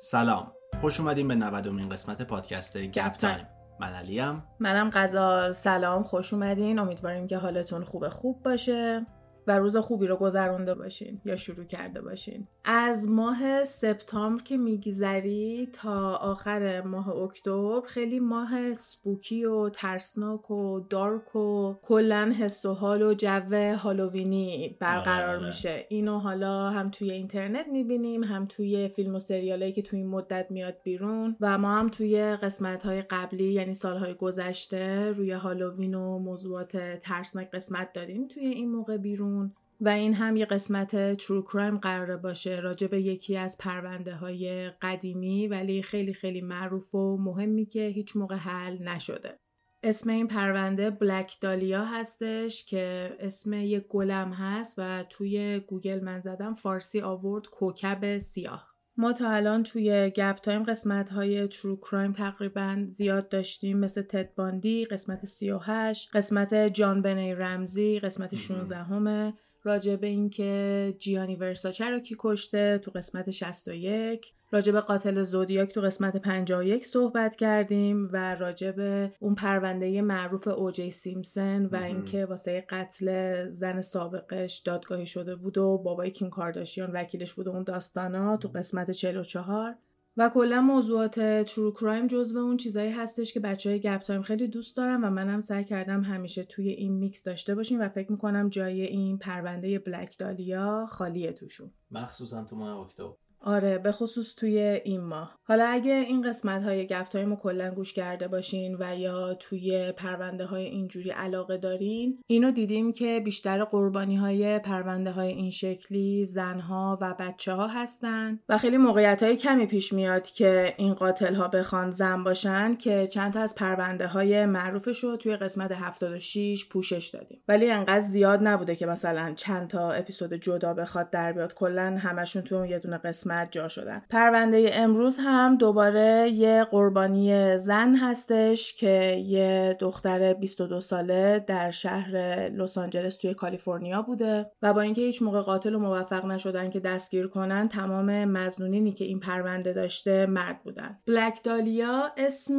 [0.00, 0.52] سلام.
[0.80, 3.46] خوش اومدیم به 90 قسمت پادکست گپ تایم.
[3.80, 4.42] من علیم.
[4.58, 5.52] منم غزال.
[5.52, 6.78] سلام خوش اومدین.
[6.78, 9.06] امیدواریم که حالتون خوب خوب باشه.
[9.48, 12.46] و روز خوبی رو گذرونده باشین یا شروع کرده باشین.
[12.64, 20.80] از ماه سپتامبر که میگذری تا آخر ماه اکتبر خیلی ماه spooky و ترسناک و
[20.80, 25.46] dark و کلا حس و حال و جو هالووینی برقرار آره.
[25.46, 25.86] میشه.
[25.88, 30.46] اینو حالا هم توی اینترنت می‌بینیم هم توی فیلم و سریالایی که توی این مدت
[30.50, 36.18] میاد بیرون و ما هم توی قسمت های قبلی یعنی سالهای گذشته روی هالووین و
[36.18, 39.37] موضوعات ترسناک قسمت دادیم توی این موقع بیرون.
[39.80, 44.70] و این هم یه قسمت true crime قراره باشه راجع به یکی از پرونده های
[44.70, 49.38] قدیمی ولی خیلی خیلی معروف و مهمی که هیچ موقع حل نشده.
[49.82, 56.20] اسم این پرونده بلک دالیا هستش که اسم یک گلم هست و توی گوگل من
[56.20, 58.67] زدم فارسی آورد کوکب سیاه.
[59.00, 63.78] ما تا الان توی گپ تایم قسمت های true crime تقریبا زیاد داشتیم.
[63.78, 70.94] مثل تد باندی قسمت 38 قسمت جان بنی رمزی قسمت 16 همه راجع به اینکه
[70.98, 76.86] جیانی ورساچه رو کی کشته تو قسمت 61 راجع به قاتل زودیاک تو قسمت 51
[76.86, 83.48] صحبت کردیم و راجع به اون پرونده معروف او جی سیمپسون و اینکه واسه قتل
[83.50, 88.48] زن سابقش دادگاهی شده بود و بابای کیم کارداشیان وکیلش بود و اون داستانا تو
[88.48, 89.74] قسمت 44
[90.16, 94.48] و کلا موضوعات true crime جزو اون چیزایی هستش که بچه های گپ تایم خیلی
[94.48, 98.48] دوست دارم و منم سعی کردم همیشه توی این میکس داشته باشیم و فکر می‌کنم
[98.48, 101.70] جای این پرونده بلک دالیا خالیه توشون.
[101.90, 103.27] مخصوصا تو ماه اکتبر.
[103.40, 105.38] آره به خصوص توی این ماه.
[105.42, 110.44] حالا اگه این قسمت های گپ تایم کلا گوش کرده باشین و یا توی پرونده
[110.44, 116.98] های اینجوری علاقه دارین اینو دیدیم که بیشتر قربانی های پرونده های این شکلی زنها
[117.00, 121.48] و بچه ها هستن و خیلی موقعیت های کمی پیش میاد که این قاتل ها
[121.48, 127.10] بخوان زن باشن که چند تا از پرونده های معروفش رو توی قسمت 76 پوشش
[127.14, 127.42] دادیم.
[127.48, 131.54] ولی انقدر زیاد نبوده که مثلا چند تا اپیزود جدا بخواد در بیاد.
[131.54, 134.02] کلا همشون تو یه دونه قسمت جا شدن.
[134.10, 142.16] پرونده امروز هم دوباره یه قربانی زن هستش که یه دختر 22 ساله در شهر
[142.48, 146.80] لس آنجلس توی کالیفرنیا بوده و با اینکه هیچ موقع قاتل و موفق نشدن که
[146.80, 150.98] دستگیر کنن تمام مزنونینی که این پرونده داشته مرد بودن.
[151.06, 152.58] بلک دالیا اسم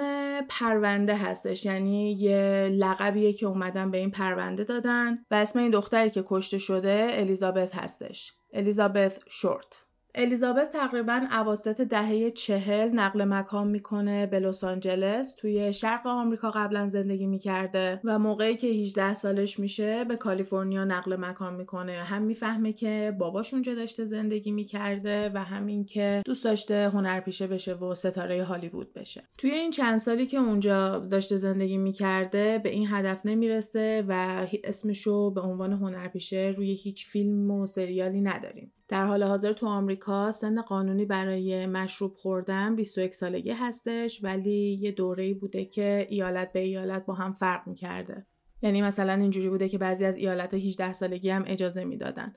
[0.50, 6.09] پرونده هستش یعنی یه لقبیه که اومدن به این پرونده دادن و اسم این دختری
[6.09, 8.34] که کشته شده الیزابت هستش.
[8.53, 16.08] الیزابت شورت الیزابت تقریبا اواسط دهه چهل نقل مکان می‌کنه به لس آنجلس توی شرق
[16.08, 21.92] آمریکا قبلا زندگی می‌کرده و موقعی که 18 سالش میشه به کالیفرنیا نقل مکان می‌کنه.
[21.92, 27.74] هم می‌فهمه که باباش اونجا داشته زندگی می‌کرده و همین که دوست داشته هنرپیشه بشه
[27.74, 29.24] و ستاره هالیوود بشه.
[29.38, 35.31] توی این چند سالی که اونجا داشته زندگی می‌کرده به این هدف نمی‌رسه و اسمشو
[35.31, 38.72] به عنوان هنرپیشه روی هیچ فیلم و سریالی نداریم.
[38.89, 44.91] در حال حاضر تو آمریکا سن قانونی برای مشروب خوردن 21 سالگی هستش ولی یه
[44.91, 48.23] دوره بوده که ایالت به ایالت با هم فرق می‌کرده.
[48.61, 52.35] یعنی مثلا اینجوری بوده که بعضی از ایالت 18 سالگی هم اجازه می‌دادن.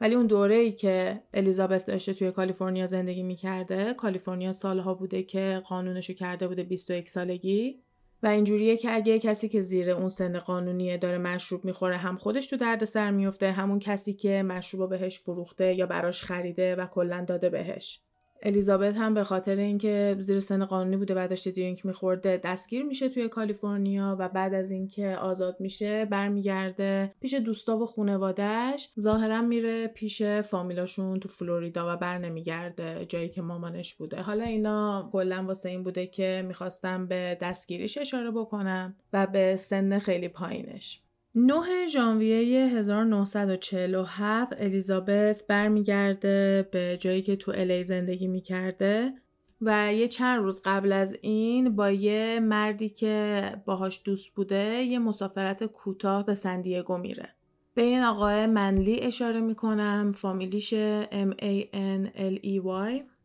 [0.00, 5.62] ولی اون دوره ای که الیزابت داشته توی کالیفرنیا زندگی می‌کرده کالیفرنیا سالها بوده که
[5.68, 7.82] قانونشو کرده بوده 21 سالگی.
[8.22, 12.46] و اینجوریه که اگه کسی که زیر اون سن قانونیه داره مشروب می‌خوره هم خودش
[12.46, 17.24] تو درد سر میفته همون کسی که مشروب بهش فروخته یا براش خریده و کلا
[17.24, 18.05] داده بهش.
[18.46, 23.08] الیزابت هم به خاطر اینکه زیر سن قانونی بوده و داشته درینک میخورده دستگیر میشه
[23.08, 29.86] توی کالیفرنیا و بعد از اینکه آزاد میشه برمیگرده پیش دوستا و خونوادهش ظاهرا میره
[29.86, 34.22] پیش فامیلاشون تو فلوریدا و بر نمیگرده جایی که مامانش بوده.
[34.22, 39.98] حالا اینا کلا واسه این بوده که می‌خواستم به دستگیریش اشاره بکنم و به سن
[39.98, 41.05] خیلی پایینش.
[41.38, 49.12] 9 ژانویه 1947 الیزابت برمیگرده به جایی که تو الی زندگی می‌کرده
[49.60, 54.98] و یه چند روز قبل از این با یه مردی که باهاش دوست بوده یه
[54.98, 57.28] مسافرت کوتاه به سندیگو میره.
[57.74, 60.74] به این آقای منلی اشاره می‌کنم فامیلیش
[61.04, 63.15] M A N L E Y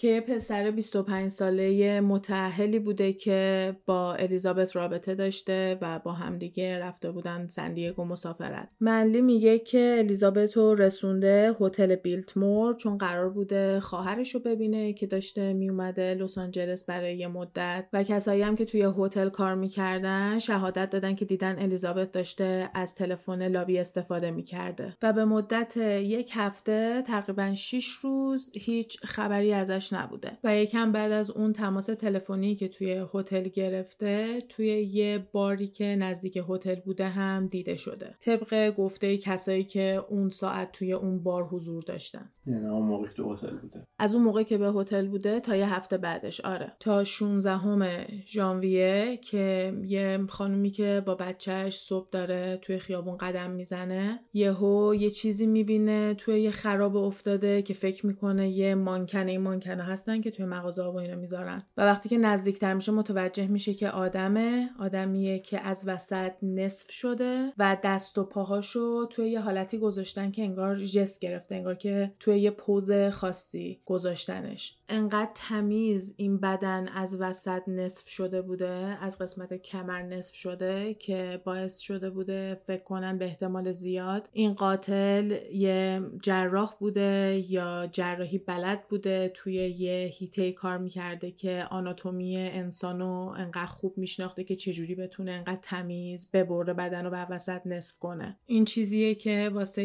[0.00, 7.10] که پسر 25 ساله متعهلی بوده که با الیزابت رابطه داشته و با همدیگه رفته
[7.10, 8.68] بودن سندیگو مسافرت.
[8.80, 15.06] منلی میگه که الیزابت رو رسونده هتل بیلتمور چون قرار بوده خواهرش رو ببینه که
[15.06, 20.38] داشته میومده لس آنجلس برای یه مدت و کسایی هم که توی هتل کار می‌کردن
[20.38, 24.96] شهادت دادن که دیدن الیزابت داشته از تلفن لابی استفاده می‌کرده.
[25.02, 30.38] و به مدت یک هفته تقریبا 6 روز هیچ خبری ازش باهاش نبوده.
[30.44, 35.84] و یکم بعد از اون تماس تلفنی که توی هتل گرفته توی یه باری که
[35.84, 38.14] نزدیک هتل بوده هم دیده شده.
[38.20, 42.30] طبق گفته کسایی که اون ساعت توی اون بار حضور داشتن.
[42.46, 43.86] یعنی اون موقع تو هتل بوده.
[43.98, 46.40] از اون موقع که به هتل بوده تا یه هفته بعدش.
[46.40, 46.72] آره.
[46.80, 54.20] تا 16 ژانویه که یه خانومی که با بچهش صبح داره توی خیابون قدم می‌زنه
[54.34, 59.40] یهو یه چیزی می‌بینه توی یه خراب افتاده که فکر می‌کنه یه مانکنه این
[59.80, 61.62] مانکنه هستن که توی مغازه و اینا می‌ذارن.
[61.76, 67.52] و وقتی که نزدیکتر میشه متوجه میشه که آدمه آدمیه که از وسط نصف شده
[67.58, 72.38] و دست و پاهاشو توی یه حالتی گذاشتن که انگار جس گرفته انگار که توی
[72.38, 74.76] یه پوز خاصی گذاشتنش.
[74.88, 81.40] انقدر تمیز این بدن از وسط نصف شده بوده از قسمت کمر نصف شده که
[81.44, 88.38] باعث شده بوده فکر کنن به احتمال زیاد این قاتل یه جراح بوده یا جراحی
[88.38, 94.94] بلد بوده توی یه هیته کار می‌کرده که آناتومی انسانو انقدر خوب میشناخته که چجوری
[94.94, 98.38] بتونه انقدر تمیز ببره بدن رو به وسط نصف کنه.
[98.46, 99.82] این چیزیه که واسه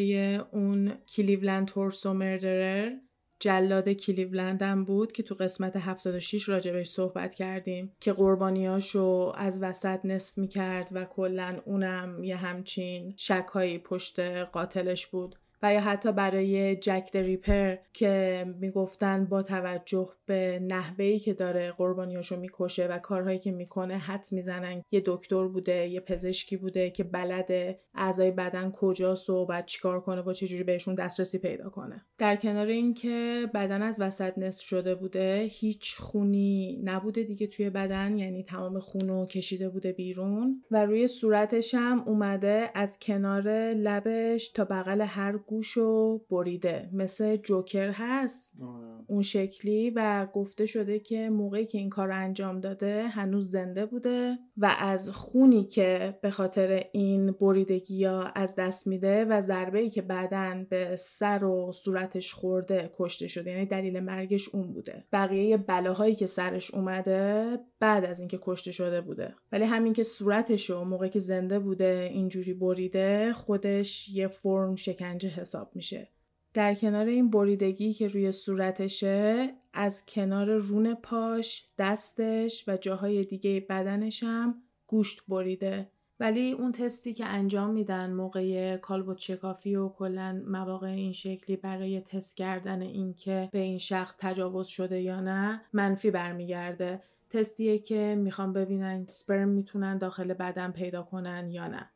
[0.51, 2.91] اون کلیولند تورسو مردرر
[3.39, 9.99] جلاد کلیولند هم بود که تو قسمت 76 راجبش صحبت کردیم که قربانیاشو از وسط
[10.03, 15.35] نصف می‌کرد و کلا اونم یه همچین شکهایی پشت قاتلش بود.
[15.65, 22.39] و یا حتی برای جک ریپر که می‌گفتن با توجه به نحوهی که داره قربانیاشو
[22.39, 27.79] می‌کشه و کارهایی که می‌کنه حدس می‌زنن یه دکتر بوده یه پزشکی بوده که بلده
[27.95, 32.05] اعضای بدن کجاست و باید چیکار کنه با چجوری بهشون دسترسی پیدا کنه.
[32.17, 38.17] در کنار اینکه بدن از وسط نصف شده بوده هیچ خونی نبوده دیگه توی بدن
[38.17, 44.65] یعنی تمام خونو کشیده بوده بیرون و روی صورتش هم اومده از کنار لبش تا
[44.65, 46.89] بغل هر گوشو بریده.
[46.93, 48.63] مثل جوکر هست.
[49.07, 54.37] اون شکلی و گفته شده که موقعی که این کار انجام داده هنوز زنده بوده
[54.57, 59.89] و از خونی که به خاطر این بریدگی یا از دست میده و ضربه ای
[59.89, 63.51] که بعدا به سر و صورتش خورده کشته شده.
[63.51, 65.03] یعنی دلیل مرگش اون بوده.
[65.13, 69.35] بقیه بلاهایی که سرش اومده بعد از اینکه کشته شده بوده.
[69.51, 75.29] ولی همین که صورتش رو موقعی که زنده بوده اینجوری بریده خودش یه فرم شکنجه
[75.29, 76.14] حساب میشه.
[76.55, 83.65] در کنار این بریدگی که روی صورتشه از کنار رون پاش، دستش و جاهای دیگه
[83.69, 84.55] بدنش هم
[84.87, 85.89] گوشت بریده.
[86.19, 92.01] ولی اون تستی که انجام میدن موقع کالبوت شکافی و کلا مواقع این شکلی برای
[92.01, 97.01] تست کردن اینکه به این شخص تجاوز شده یا نه منفی برمیگرده.
[97.29, 101.89] تستیه که می‌خوام ببینن سپرم می‌تونن داخل بدن پیدا کنن یا نه.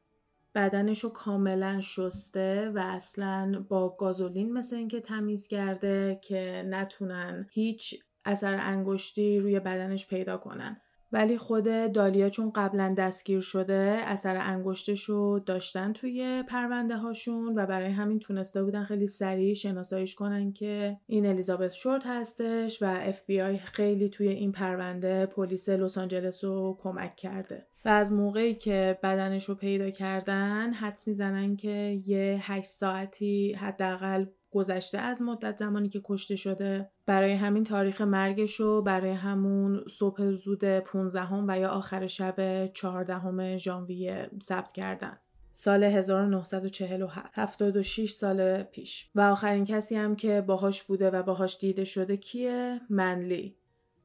[0.55, 8.03] بدنش رو کاملا شسته و اصلا با گازولین مثل اینکه تمیز کرده که نتونن هیچ
[8.25, 10.81] اثر انگشتی روی بدنش پیدا کنن.
[11.11, 17.65] ولی خود دالیا چون قبلا دستگیر شده اثر انگشتش رو داشتن توی پرونده هاشون و
[17.65, 23.23] برای همین تونسته بودن خیلی سریع شناساییش کنن که این الیزابت شورت هستش و اف
[23.25, 27.65] بی آی خیلی توی این پرونده پلیس لس آنجلس رو کمک کرده.
[27.85, 34.25] و از موقعی که بدنش رو پیدا کردن حدس می‌زنن که یه هشت ساعتی حداقل
[34.51, 40.31] گذشته از مدت زمانی که کشته شده برای همین تاریخ مرگش رو برای همون صبح
[40.31, 45.17] زود 15 و یا آخر شب 14 ژانویه ثبت کردن.
[45.53, 49.09] سال 1947 76 سال پیش.
[49.15, 53.55] و آخرین کسی هم که باهاش بوده و باهاش دیده شده کیه؟ منلی.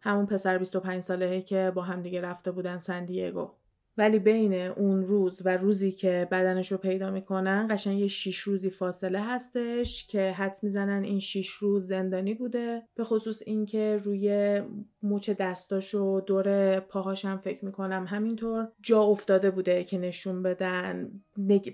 [0.00, 3.50] همون پسر 25 سالهه که با هم دیگه رفته بودن سندیگو
[3.98, 8.70] ولی بین اون روز و روزی که بدنش رو پیدا می‌کنن قشنگ یه شیش روزی
[8.70, 12.82] فاصله هستش که حدس می‌زنن این شیش روز زندانی بوده.
[12.94, 14.60] به خصوص اینکه روی
[15.02, 21.10] موچ دستاش و دور پاهاش هم فکر می‌کنم همینطور جا افتاده بوده که نشون بدن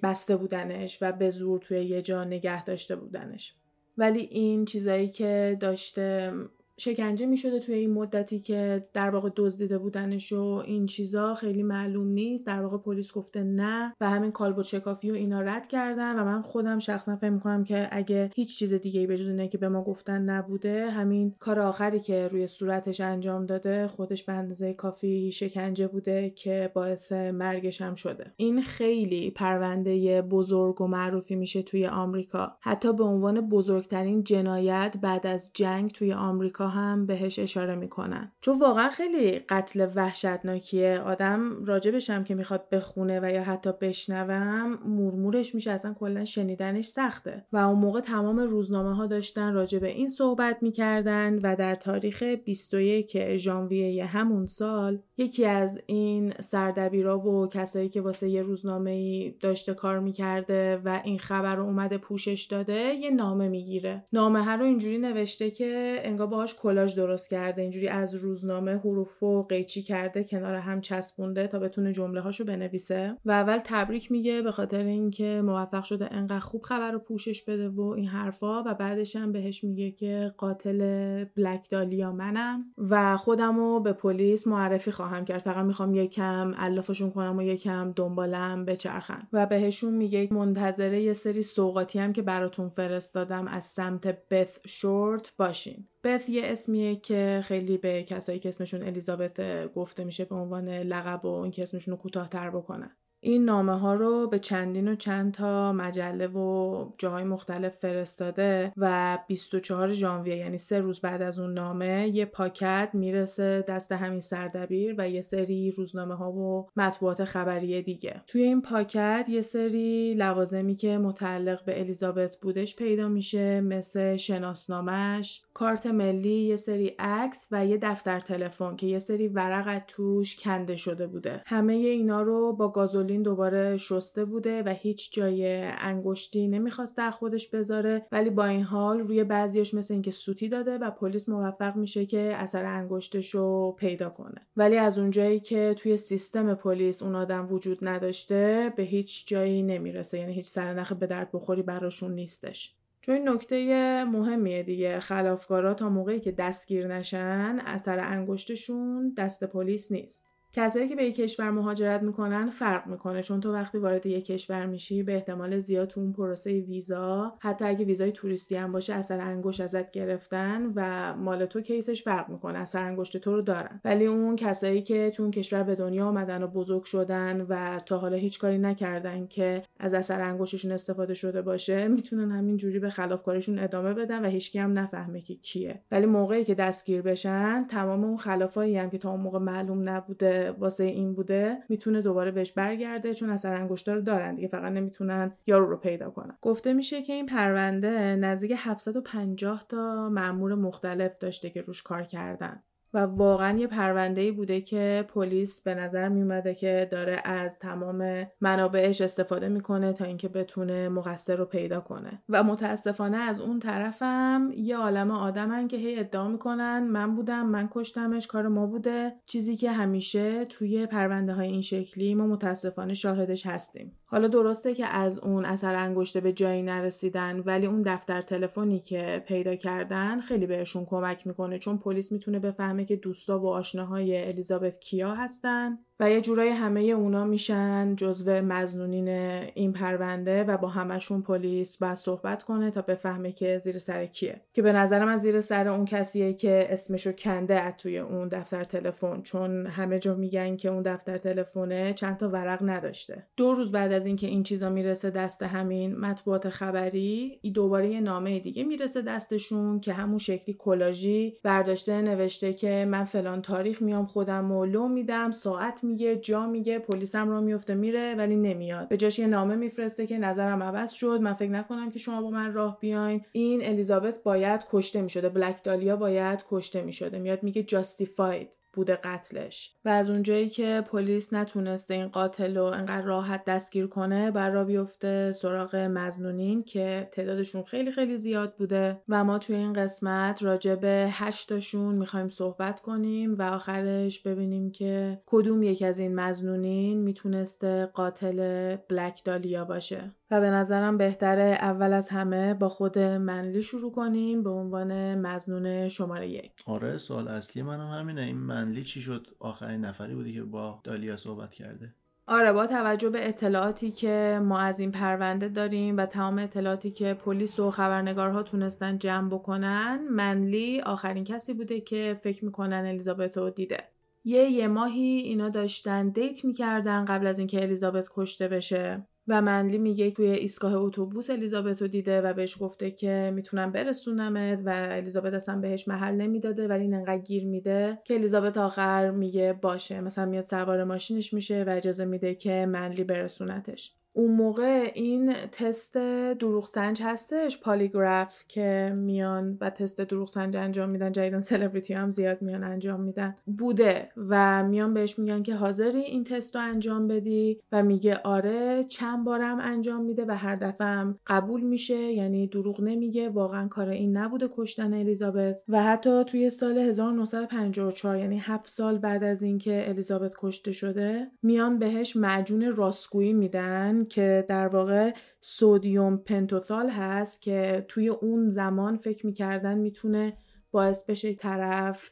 [0.03, 3.55] بسته بودنش و به زور توی یه جا نگه داشته بودنش.
[3.99, 6.33] ولی این چیزایی که داشته
[6.81, 11.63] شکنجه می شده توی این مدتی که در واقع دزدیده بودنش و این چیزا خیلی
[11.63, 12.47] معلوم نیست.
[12.47, 16.43] در واقع پلیس گفته نه و همین کالبوت شکافی و اینا رد کردن و من
[16.43, 20.23] خودم شخصا فکر می‌کنم که اگه هیچ چیز دیگه به اینه که به ما گفتن
[20.23, 26.31] نبوده همین کار آخری که روی صورتش انجام داده خودش به اندازه کافی شکنجه بوده
[26.31, 28.33] که باعث مرگش هم شده.
[28.37, 32.53] این خیلی پرونده بزرگ و معروفی میشه توی آمریکا.
[32.61, 38.33] حتی به عنوان بزرگترین جنایت بعد از جنگ توی آمریکا هم بهش اشاره می‌کنن.
[38.41, 41.01] چون واقعا خیلی قتل وحشتناکیه.
[41.01, 45.71] آدم راجبش هم که می‌خواد بخونه و یا حتی بشنوم مورمورش میشه.
[45.71, 47.45] اصلا کلا شنیدنش سخته.
[47.53, 53.37] و اون موقع تمام روزنامه ها داشتن راجب این صحبت می‌کردن و در تاریخ 21
[53.37, 59.75] ژانویه همون سال یکی از این سردبیرا و کسایی که واسه یه روزنامه ای داشته
[59.75, 64.05] کار می‌کرده و این خبر رو اومده پوشش داده یه نامه می‌گیره.
[64.13, 69.23] نامه ها رو اینجوری نوشته که انگار باهاش کلاژ درست کرده اینجوری از روزنامه حروف
[69.23, 73.17] و قیچی کرده کنار هم چسبونده تا بتونه جمله هاشو بنویسه.
[73.25, 77.69] و اول تبریک میگه به خاطر اینکه موفق شده انقدر خوب خبر رو پوشش بده
[77.69, 78.63] و این حرفا.
[78.63, 80.81] و بعدش هم بهش میگه که قاتل
[81.25, 82.65] بلک دالیا منم.
[82.79, 85.43] و خودم رو به پلیس معرفی خواهم کرد.
[85.43, 91.43] فقط می‌خوام یکم علافشون کنم و یکم دنبالم بچرخن و بهشون میگه منتظره یه سری
[91.43, 95.87] سوقاتی هم که براتون فرستادم از سمت بث شورت باشین.
[96.05, 101.25] بث یه اسمیه که خیلی به کسایی که اسمشون الیزابت گفته میشه به عنوان لقب
[101.25, 102.97] و این که اسمشون رو کوتاهتر بکنن.
[103.23, 109.19] این نامه ها رو به چندین و چند تا مجله و جاهای مختلف فرستاده و
[109.29, 114.95] 24 ژانویه یعنی سه روز بعد از اون نامه یه پاکت می‌رسه دست همین سردبیر
[114.99, 118.23] و یه سری روزنامه ها و مطبوعات خبری دیگه.
[118.27, 125.43] توی این پاکت یه سری لوازمی که متعلق به الیزابت بودش پیدا میشه مثل شناسنامش
[125.55, 130.77] کارت ملی یه سری عکس و یه دفتر تلفن که یه سری ورق توش کنده
[130.77, 131.43] شده بوده.
[131.47, 132.69] همه اینا رو با
[133.11, 138.07] گازولین دوباره شسته بوده و هیچ جای انگشتی نمی‌خواسته از خودش بذاره.
[138.13, 142.33] ولی با این حال روی بعضیش مثل اینکه سوتی داده و پلیس موفق میشه که
[142.35, 144.47] اثر انگشتش رو پیدا کنه.
[144.57, 150.19] ولی از اونجایی که توی سیستم پلیس اون آدم وجود نداشته به هیچ جایی نمی‌رسه.
[150.19, 152.75] یعنی هیچ سرنخ به درد بخوری براشون نیستش.
[153.01, 155.01] چون این نکته مهمیه دیگه.
[155.01, 160.30] خلافکارا تا موقعی که دستگیر نشن اثر انگشتشون دست پلیس نیست.
[160.53, 164.67] کسایی که به یک کشور مهاجرت می‌کنن فرق می‌کنه چون تو وقتی وارد یک کشور
[164.67, 169.21] میشی به احتمال زیاد تو اون پروسه ویزا حتی اگه ویزای توریستی هم باشه اثر
[169.21, 173.81] انگشت ازت گرفتن و مال تو کیسش فرق می‌کنه اثر انگشت تو رو دارن.
[173.85, 177.99] ولی اون کسایی که تو اون کشور به دنیا آمدن و بزرگ شدن و تا
[177.99, 182.91] حالا هیچ کاری نکردن که از اثر انگشتشون استفاده شده باشه می‌تونن همین جوری به
[182.91, 185.81] خلاف کارشون ادامه بدن و هیچکی هم نفهمه که کیه.
[185.91, 190.40] ولی موقعی که دستگیر بشن تمام اون خلافایی هم که تا اون موقع معلوم نبوده
[190.59, 195.33] واسه این بوده می‌تونه دوباره بهش برگرده چون اثر انگشتا رو دارن دیگه فقط نمی‌تونن
[195.47, 196.39] یارو رو پیدا کنن.
[196.43, 202.63] گفته میشه که این پرونده نزدیک 750 تا مأمور مختلف داشته که روش کار کردن.
[202.95, 207.59] و واقعا یه پرونده ای بوده که پلیس به نظر می اومده که داره از
[207.59, 212.23] تمام منابعش استفاده می‌کنه تا اینکه بتونه مقصر رو پیدا کنه.
[212.29, 217.69] و متاسفانه از اون طرفم یه عالم آدمن که هی ادعا می‌کنن من بودم من
[217.73, 219.13] کشتمش کار ما بوده.
[219.27, 223.97] چیزی که همیشه توی پرونده های این شکلی ما متاسفانه شاهدش هستیم.
[224.07, 229.25] حالا درسته که از اون اثر انگشته به جایی نرسیدن ولی اون دفتر تلفنی که
[229.27, 234.81] پیدا کردن خیلی بهشون کمک می‌کنه چون پلیس می‌تونه بفهمه که دوستا و آشناهای الیزابت
[234.81, 235.79] کیا هستن.
[236.01, 239.09] و یه جورایی همه اونا میشن جزو مزنونین
[239.55, 244.41] این پرونده و با همشون پلیس باید صحبت کنه تا بفهمه که زیر سر کیه.
[244.53, 248.65] که به نظر من زیر سر اون کسیه که اسمشو کنده از توی اون دفتر
[248.65, 253.27] تلفن چون همه جا میگن که اون دفتر تلفنه چند تا ورق نداشته.
[253.37, 258.39] دو روز بعد از اینکه این چیزا می‌رسه دست همین مطبوعات خبری دوباره یه نامه
[258.39, 264.53] دیگه می‌رسه دستشون که همون شکلی کلاژی برداشته نوشته که من فلان تاریخ میام خودم
[264.53, 268.89] و لو میدم ساعت میگه جا میگه پلیسم رو میفته میره ولی نمیاد.
[268.89, 271.21] به جاش یه نامه میفرسته که نظرم عوض شد.
[271.23, 273.25] من فکر نکنم که شما با من راه بیاین.
[273.33, 275.29] این الیزابت باید کشته می‌شده.
[275.29, 277.19] بلک دالیا باید کشته می‌شده.
[277.19, 279.75] میاد میگه جاستیفاید بوده قتلش.
[279.85, 285.33] و از اونجایی که پلیس نتونسته این قاتل رو انقدر راحت دستگیر کنه بر بیفته
[285.33, 289.03] سراغ مزنونین که تعدادشون خیلی خیلی زیاد بوده.
[289.09, 295.23] و ما توی این قسمت راجع به هشتاشون می‌خوایم صحبت کنیم و آخرش ببینیم که
[295.27, 300.15] کدوم یک از این مزنونین می‌تونسته قاتل بلک دالیا باشه.
[300.31, 305.89] و به نظرم بهتره اول از همه با خود منلی شروع کنیم به عنوان مزنون
[305.89, 306.53] شماره یک.
[306.67, 308.21] آره سوال اصلی منم همینه.
[308.21, 311.95] این منلی چی شد؟ آخرین نفری بودی که با دالیا صحبت کرده.
[312.27, 317.15] آره با توجه به اطلاعاتی که ما از این پرونده داریم و تمام اطلاعاتی که
[317.15, 323.51] پلیس و خبرنگارها تونستن جمع بکنن منلی آخرین کسی بوده که فکر می‌کنن الیزابت رو
[323.51, 323.79] دیده.
[324.25, 329.07] یه یه ماهی اینا داشتن دیت می‌کردن قبل از اینکه الیزابت کشته بشه.
[329.29, 334.63] و منلی میگه توی ایستگاه اتوبوس الیزابت رو دیده و بهش گفته که می‌تونم برسونمت
[334.67, 339.53] و الیزابت اصلا بهش محل نمی‌داده ولی این انقدر گیر میده که الیزابت آخر میگه
[339.63, 344.00] باشه مثلا میاد سوار ماشینش میشه و اجازه میده که منلی برسونتش.
[344.13, 345.97] اون موقع این تست
[346.39, 352.11] دروغ سنج هستش پالیگراف که میان و تست دروغ سنج انجام میدن جدیدن سلبریتی هم
[352.11, 357.09] زیاد میان انجام میدن بوده و میان بهش میگن که حاضری این تست رو انجام
[357.09, 362.47] بدی و میگه آره چند بارم انجام میده و هر دفعه هم قبول میشه یعنی
[362.47, 368.67] دروغ نمیگه واقعا کار این نبوده کشتن الیزابت و حتی توی سال 1954 یعنی هفت
[368.67, 375.15] سال بعد از اینکه الیزابت کشته شده میان بهش معجون راستگویی میدن که در واقع
[375.41, 380.37] سودیوم پنتوثال هست که توی اون زمان فکر می‌کردن می‌تونه
[380.71, 382.11] باعث بشه طرف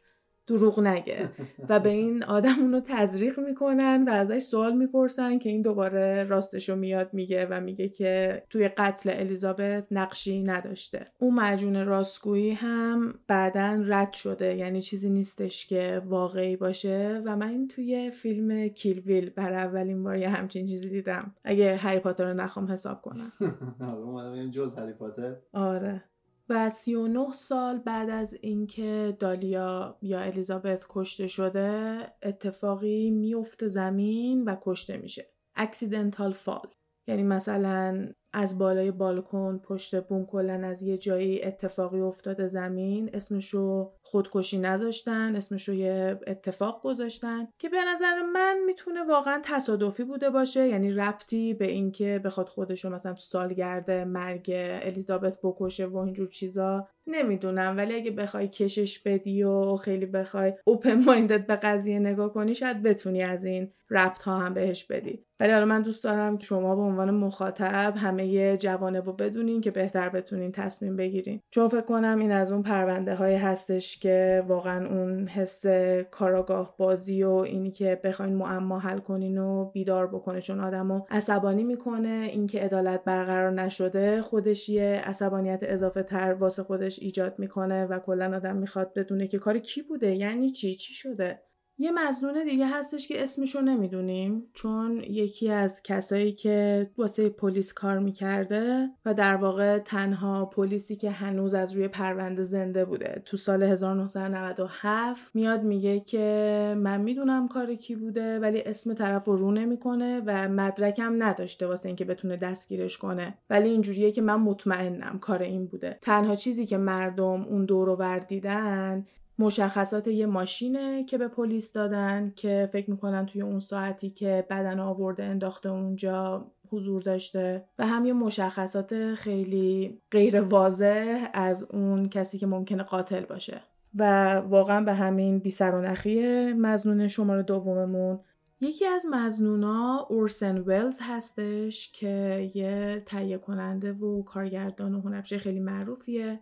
[0.48, 1.28] دروغ نگه.
[1.68, 6.76] و به این آدم اونو تزریق می‌کنن و ازش سوال می‌پرسن که این دوباره راستشو
[6.76, 11.04] میاد میگه و میگه که توی قتل الیزابت نقشی نداشته.
[11.18, 14.56] اون مجون راستگویی هم بعدا رد شده.
[14.56, 17.22] یعنی چیزی نیستش که واقعی باشه.
[17.24, 21.34] و من توی فیلم کیلویل بر اولین بار یه همچین چیزی دیدم.
[21.44, 23.30] اگه هری پاتر رو نخوام حساب کنم.
[24.54, 25.36] جز هری پاتر.
[25.52, 26.04] آره.
[26.48, 34.56] و 39 سال بعد از اینکه دالیا یا الیزابت کشته شده اتفاقی میفته زمین و
[34.60, 35.30] کشته میشه.
[35.56, 36.68] اکسیدنتال فال
[37.08, 43.92] یعنی مثلا از بالای بالکن پشت بوم کلا از یه جایی اتفاقی افتاده زمین اسمشو
[44.02, 50.68] خودکشی نذاشتن اسمشو یه اتفاق گذاشتن که به نظر من می‌تونه واقعا تصادفی بوده باشه
[50.68, 54.50] یعنی ربطی به اینکه بخواد خودشو مثلا تو سالگرد مرگ
[54.82, 56.88] الیزابت بکشه و اینجور چیزا.
[57.08, 62.54] نمی‌دونم ولی اگه بخوای کشش بدی و خیلی بخوای اوپن مایندد به قضیه نگاه کنی
[62.54, 65.24] شاید بتونی از این ربط ها هم بهش بدی.
[65.40, 70.08] ولی حالا من دوست دارم شما به عنوان مخاطب همه جوانب رو بدونین که بهتر
[70.08, 71.40] بتونین تصمیم بگیرین.
[71.50, 75.66] چون فکر کنم این از اون پرونده های هستش که واقعا اون حس
[76.10, 80.40] کاراگاه بازی و اینی که بخواین معما حل کنین و بیدار بکنه.
[80.40, 86.97] چون آدمو عصبانی می‌کنه اینکه عدالت برقرار نشده خودش یه عصبانیت اضافه تر واسه خودش
[87.00, 91.47] ایجاد می‌کنه و کلا آدم می‌خواد بدونه که کار کی بوده یعنی چی؟ چی شده؟
[91.80, 97.98] یه مزنون دیگه هستش که اسمشو نمی‌دونیم چون یکی از کسایی که واسه پلیس کار
[97.98, 103.22] می‌کرده و در واقع تنها پلیسی که هنوز از روی پرونده زنده بوده.
[103.24, 109.36] تو سال 1997 میاد میگه که من می‌دونم کار کی بوده ولی اسم طرف رو
[109.36, 113.34] رو نمی‌کنه و مدرکم نداشته واسه اینکه بتونه دستگیرش کنه.
[113.50, 115.98] ولی اینجوریه که من مطمئنم کار این بوده.
[116.02, 119.06] تنها چیزی که مردم اون دور دیدن
[119.38, 124.80] مشخصات یه ماشینه که به پلیس دادن که فکر می‌کنن توی اون ساعتی که بدن
[124.80, 127.64] آورده انداخته اونجا حضور داشته.
[127.78, 133.60] و هم یه مشخصات خیلی غیر واضح از اون کسی که ممکنه قاتل باشه.
[133.94, 138.20] و واقعا به همین بی سر و نخی مزنون شماره دوممون.
[138.60, 145.60] یکی از مزنونا اورسن ویلز هستش که یه تهیه کننده و کارگردان و هنرپیشه خیلی
[145.60, 146.40] معروفیه.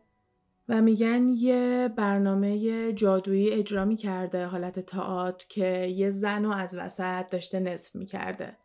[0.68, 7.28] و میگن یه برنامه جادویی اجرا می‌کرده حالت تئاتر که یه زن رو از وسط
[7.30, 8.56] داشته نصف می‌کرده.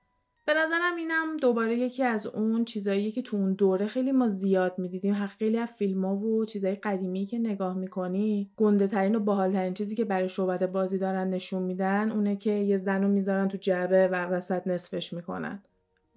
[0.46, 4.76] به نظرم اینم دوباره یکی از اون چیزایی که تو اون دوره خیلی ما زیاد
[4.78, 5.14] می‌دیدیم.
[5.14, 9.74] هر خیلی از فیلم ها و چیزای قدیمی که نگاه می‌کنی گنده ترین و باحال
[9.74, 13.58] چیزی که برای شعبت بازی دارن نشون میدن اونه که یه زن رو می‌ذارن تو
[13.58, 15.64] جعبه و وسط نصفش می‌کنن.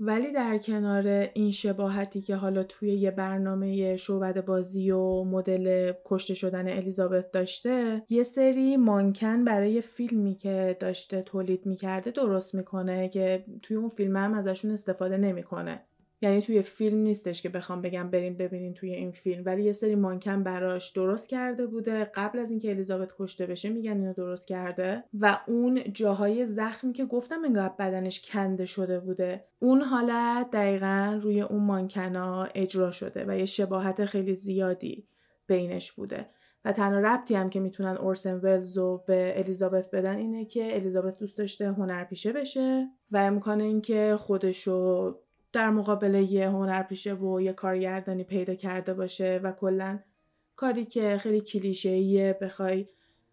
[0.00, 6.34] ولی در کنار این شباهتی که حالا توی یه برنامه شعبد بازی و مدل کشته
[6.34, 13.44] شدن الیزابت داشته یه سری مانکن برای فیلمی که داشته تولید می‌کرده درست می‌کنه که
[13.62, 15.82] توی اون فیلم هم ازشون استفاده نمی‌کنه.
[16.24, 19.94] یعنی توی فیلم نیستش که بخوام بگم برین ببینین توی این فیلم ولی یه سری
[19.94, 22.04] مانکن براش درست کرده بوده.
[22.04, 27.04] قبل از اینکه الیزابت کشته بشه میگن اینو درست کرده و اون جاهای زخمی که
[27.04, 33.38] گفتم انگار بدنش کنده شده بوده اون حالت دقیقا روی اون مانکنا اجرا شده و
[33.38, 35.08] یه شباهت خیلی زیادی
[35.46, 36.26] بینش بوده.
[36.64, 41.18] و تنها ربطی هم که می‌تونن اورسن ولز رو به الیزابت بدن اینه که الیزابت
[41.18, 45.14] دوست داشته هنرپیشه بشه و امکان اینکه خودشو
[45.54, 49.98] در مقابل یه هنرپیشه و یه کارگردانی پیدا کرده باشه و کلا
[50.56, 52.86] کاری که خیلی کلیشه‌ایه بخوای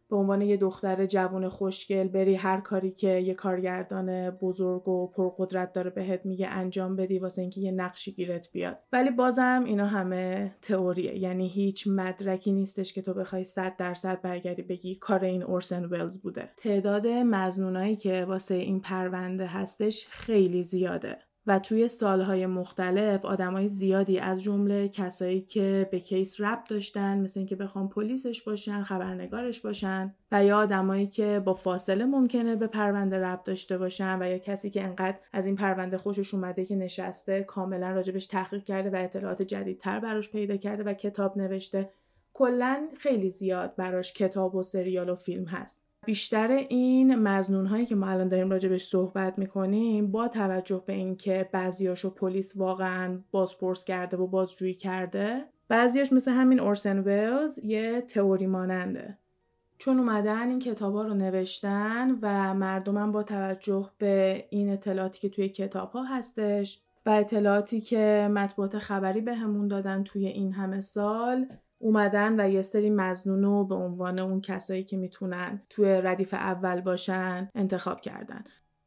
[0.09, 5.73] به عنوان یه دختر جوون خوشگل بری هر کاری که یه کارگردان بزرگ و پرقدرت
[5.73, 8.79] داره بهت میگه انجام بدی واسه اینکه یه نقشی گیرت بیاد.
[8.91, 11.17] ولی بازم اینا همه تئوریه.
[11.17, 16.21] یعنی هیچ مدرکی نیستش که تو بخوای صد درصد برگردی بگی کار این اورسن ولز
[16.21, 16.49] بوده.
[16.57, 21.17] تعداد مزنونایی که واسه این پرونده هستش خیلی زیاده.
[21.47, 27.39] و توی سالهای مختلف آدمای زیادی از جمله کسایی که به کیس رب داشتن مثل
[27.39, 33.19] اینکه بخوام پلیسش باشن خبرنگارش باشن و یا آدمایی که با فاصله ممکنه به پرونده
[33.19, 37.43] رب داشته باشن و یا کسی که انقدر از این پرونده خوشش اومده که نشسته
[37.43, 41.89] کاملا راجبش تحقیق کرده و اطلاعات جدیدتر براش پیدا کرده و کتاب نوشته
[42.33, 45.90] کلا خیلی زیاد براش کتاب و سریال و فیلم هست.
[46.05, 51.49] بیشتر این مزنون هایی که ما الان داریم راجبش صحبت می‌کنیم با توجه به اینکه
[51.51, 58.47] بعضیاشو پلیس واقعا بازپرس کرده و بازجویی کرده بعضیاش مثل همین اورسن ویلز یه تئوری
[58.47, 59.17] ماننده.
[59.77, 65.49] چون اومدن این کتابا رو نوشتن و مردمم با توجه به این اطلاعاتی که توی
[65.49, 71.47] کتاب ها هستش و اطلاعاتی که مطبوعات خبری بهمون به دادن توی این همه سال
[71.81, 77.49] اومدن و یه سری مزنون به عنوان اون کسایی که می‌تونن توی ردیف اول باشن
[77.55, 78.43] انتخاب کردن.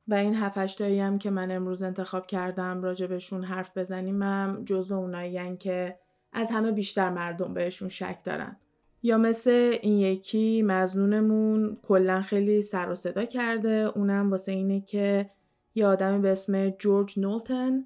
[0.09, 5.57] و این هفتشتایی هم که من امروز انتخاب کردم راجبشون حرف بزنیم هم جزو اونایی
[5.57, 5.99] که
[6.33, 8.57] از همه بیشتر مردم بهشون شک دارن.
[9.03, 15.31] یا مثل این یکی مزنونمون کلا خیلی سر و صدا کرده اونم واسه اینه که
[15.75, 17.85] یه آدمی به اسم جورج نولتن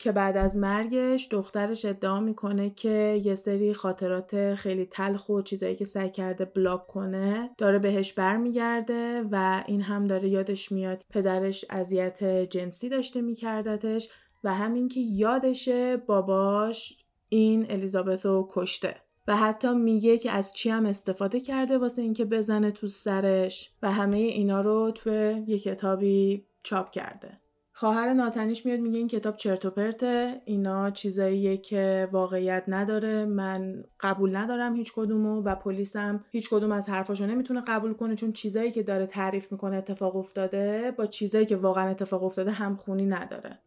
[0.00, 5.76] که بعد از مرگش دخترش ادعا می‌کنه که یه سری خاطرات خیلی تلخ و چیزایی
[5.76, 11.64] که سعی کرده بلاک کنه داره بهش برمیگرده و این هم داره یادش میاد پدرش
[11.70, 14.08] اذیت جنسی داشته میکردتش
[14.44, 18.96] و همین که یادشه باباش این الیزابت رو کشته.
[19.28, 23.92] و حتی میگه که از چی هم استفاده کرده واسه اینکه بزنه تو سرش و
[23.92, 27.40] همه اینا رو توی یه کتابی چاپ کرده.
[27.80, 30.40] خواهر ناتنیش میاد میگه این کتاب چرت و پرته.
[30.44, 33.24] اینا چیزاییه که واقعیت نداره.
[33.24, 38.32] من قبول ندارم هیچ کدومو و پلیسم هیچ کدوم از حرفاشو نمی‌تونه قبول کنه چون
[38.32, 43.58] چیزایی که داره تعریف می‌کنه اتفاق افتاده با چیزایی که واقعا اتفاق افتاده همخونی نداره.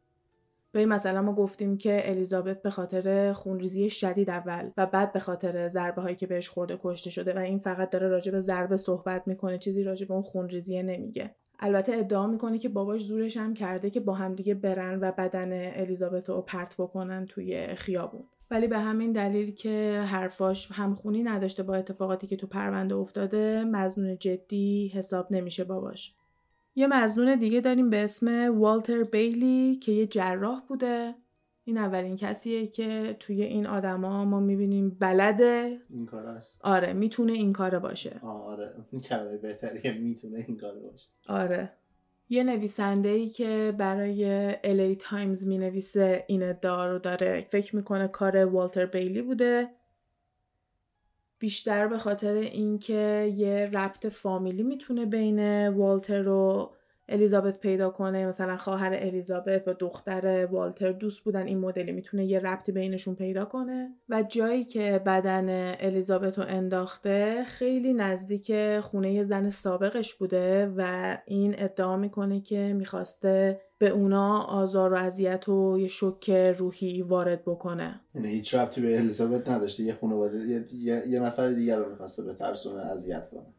[0.72, 5.68] به مثلا ما گفتیم که الیزابت به خاطر خونریزی شدید اول و بعد به خاطر
[5.68, 9.28] ضربه هایی که بهش خورده کشته شده و این فقط داره راجع به ضربه صحبت
[9.28, 11.36] می‌کنه چیزی راجع به اون خونریزی نمیگه.
[11.64, 16.30] البته ادعا می‌کنه که باباش زورش هم کرده که با همدیگه برن و بدن الیزابت
[16.30, 18.24] رو پرت بکنن توی خیابون.
[18.52, 24.18] ولی به همین دلیل که حرفاش همخونی نداشته با اتفاقاتی که تو پرونده افتاده مزنون
[24.18, 26.16] جدی حساب نمیشه باباش.
[26.76, 31.16] یه مزنون دیگه داریم به اسم والتر بیلی که یه جراح بوده.
[31.66, 36.66] این اولین کسیه که توی این آدما ما می‌بینیم بلده این کار است.
[36.66, 38.20] آره می‌تونه این کاره باشه.
[38.24, 38.74] آره.
[38.92, 41.10] این کلمه بهتریه می‌تونه این کاره باشه.
[41.28, 41.72] آره.
[42.30, 48.08] یه نویسنده ای که برای LA تایمز می نویسه این ادعا رو داره فکر می‌کنه
[48.08, 49.70] کار والتر بیلی بوده.
[51.40, 56.74] بیشتر به خاطر اینکه یه ربط فامیلی می‌تونه بین والتر و
[57.10, 62.40] الیزابت پیدا کنه مثلا خواهر الیزابت با دختر والتر دوست بودن این مدلی می‌تونه یه
[62.40, 63.90] ربطی بینشون پیدا کنه.
[64.10, 71.56] و جایی که بدن الیزابت رو انداخته خیلی نزدیک خونه زن سابقش بوده و این
[71.58, 78.00] ادعا می‌کنه که می‌خواسته به اونا آزار و اذیت و یه شوک روحی وارد بکنه.
[78.16, 79.84] یعنی هیچ ربطی به الیزابت نداشته.
[79.84, 83.54] یه خانواده یه, یه،, یه نفر دیگر رو می‌خواسته به ترسونه اذیت کنه.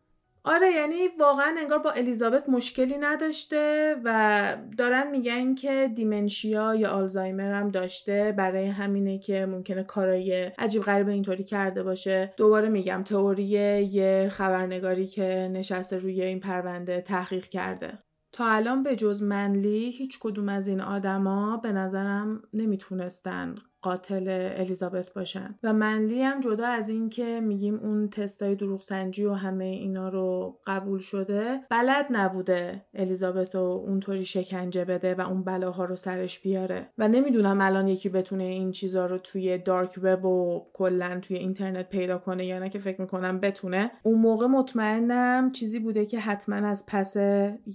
[0.46, 7.52] آره یعنی واقعا انگار با الیزابت مشکلی نداشته و دارن میگن که دیمنشیا یا آلزایمر
[7.52, 8.34] هم داشته.
[8.38, 12.34] برای همینه که ممکنه کارای عجیب غریب اینطوری کرده باشه.
[12.36, 17.98] دوباره میگم تئوری یه خبرنگاری که نشسته روی این پرونده تحقیق کرده.
[18.32, 25.12] تا الان به جز منلی هیچ کدوم از این آدما به نظرم نمی‌تونستن قاتل الیزابت
[25.12, 25.54] باشن.
[25.62, 30.08] و منلی هم جدا از این که میگیم اون تستای دروغ سنجی و همه اینا
[30.08, 36.40] رو قبول شده بلد نبوده الیزابت رو اونطوری شکنجه بده و اون بلاها رو سرش
[36.40, 36.88] بیاره.
[36.98, 41.88] و نمی‌دونم الان یکی بتونه این چیزا رو توی دارک وب و کلا توی اینترنت
[41.88, 43.90] پیدا کنه یا نه که فکر می‌کنم بتونه.
[44.02, 47.16] اون موقع مطمئنم چیزی بوده که حتما از پس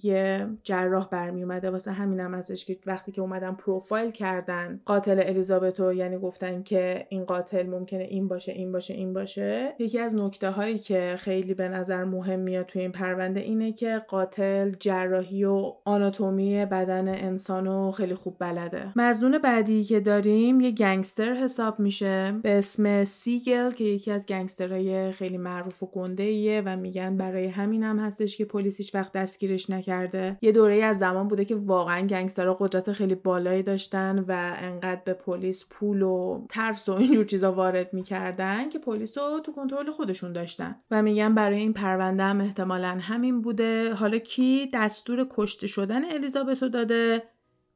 [0.03, 5.79] یه جراح برمی اومده واسه همینم ازش که وقتی که اومدن پروفایل کردن قاتل الیزابت
[5.79, 9.73] رو یعنی گفتن که این قاتل ممکنه این باشه این باشه این باشه.
[9.79, 14.01] یکی از نکته هایی که خیلی به نظر مهم میاد توی این پرونده اینه که
[14.07, 18.91] قاتل جراحی و آناتومی بدن انسانو خیلی خوب بلده.
[18.95, 25.12] مزنون بعدی که داریم یه گنگستر حساب میشه به اسم سیگل که یکی از گنگسترهای
[25.12, 29.12] خیلی معروف و گنده ایه و میگن برای همین هم هستش که پلیس هیچ وقت
[29.12, 30.38] دستگیرش نکرده.
[30.41, 35.13] یه دوره از زمان بوده که واقعا گنگسترها قدرت خیلی بالایی داشتن و انقدر به
[35.13, 39.91] پلیس پول پول و ترس و اینجور چیزا وارد می‌کردن که پلیس رو تو کنترل
[39.91, 40.75] خودشون داشتن.
[40.91, 43.93] و میگن برای این پرونده هم احتمالا همین بوده.
[43.93, 47.23] حالا کی دستور کشته شدن الیزابت رو داده؟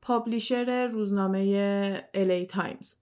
[0.02, 2.96] publisher روزنامه LA تایمز.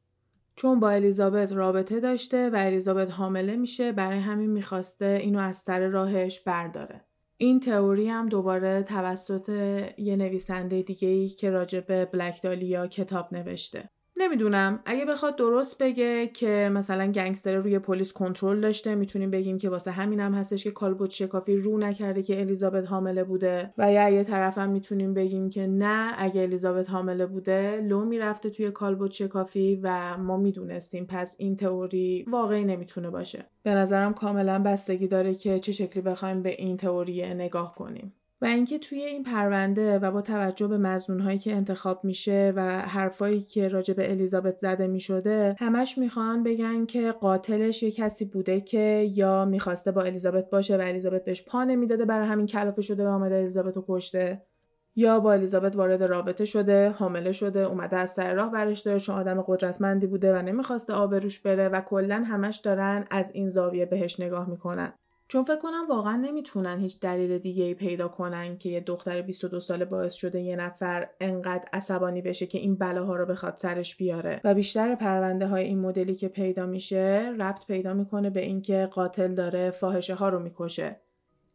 [0.56, 5.88] چون با الیزابت رابطه داشته و الیزابت حامله میشه برای همین می‌خواسته اینو از سر
[5.88, 7.02] راهش برداره.
[7.38, 9.50] این تئوری هم دوباره توسط
[9.98, 13.90] یه نویسنده دیگه ای که راجع به بلک دالیا کتاب نوشته.
[14.18, 14.80] نمی‌دونم.
[14.86, 19.92] اگه بخواد درست بگه که مثلا گنگستر روی پلیس کنترل داشته می‌تونیم بگیم که واسه
[19.92, 23.74] همینم هم هستش که کالبوت شکافی رو نکرده که الیزابت حامله بوده.
[23.78, 28.72] و یا یه طرفم می‌تونیم بگیم که نه اگه الیزابت حامله بوده لو می‌رفته توی
[28.72, 31.06] کالبوت شکافی و ما می‌دونستیم.
[31.06, 33.46] پس این تئوری واقعی نمی‌تونه باشه.
[33.64, 38.14] به نظرم کاملا بستگی داره که چه شکلی بخوایم به این تئوری نگاه کنیم.
[38.42, 43.42] و اینکه توی این پرونده و با توجه به مزنونهایی که انتخاب میشه و حرفایی
[43.42, 49.10] که راجع به الیزابت زده می‌شده همش می‌خوان بگن که قاتلش یه کسی بوده که
[49.12, 53.10] یا می‌خواسته با الیزابت باشه و الیزابت بهش پا نمی‌داده برای همین کلافه شده و
[53.10, 54.42] آمده الیزابت رو کشته.
[54.96, 59.16] یا با الیزابت وارد رابطه شده حامله شده اومده از سر راه برش داره چون
[59.16, 64.20] آدم قدرتمندی بوده و نمی‌خواسته آبروش بره و کلا همش دارن از این زاویه بهش
[64.20, 64.94] نگاه می‌کنن.
[65.32, 69.60] چون فکر کنم واقعا نمی‌تونن هیچ دلیل دیگه ای پیدا کنن که یه دختر 22
[69.60, 74.42] ساله باعث شده یه نفر انقدر عصبانی بشه که این بلاها رو بخواد سرش بیاره.
[74.44, 79.34] و بیشتر پرونده های این مدلی که پیدا میشه ربط پیدا می‌کنه به اینکه قاتل
[79.36, 81.02] داره فاحشه ها رو می‌کشه.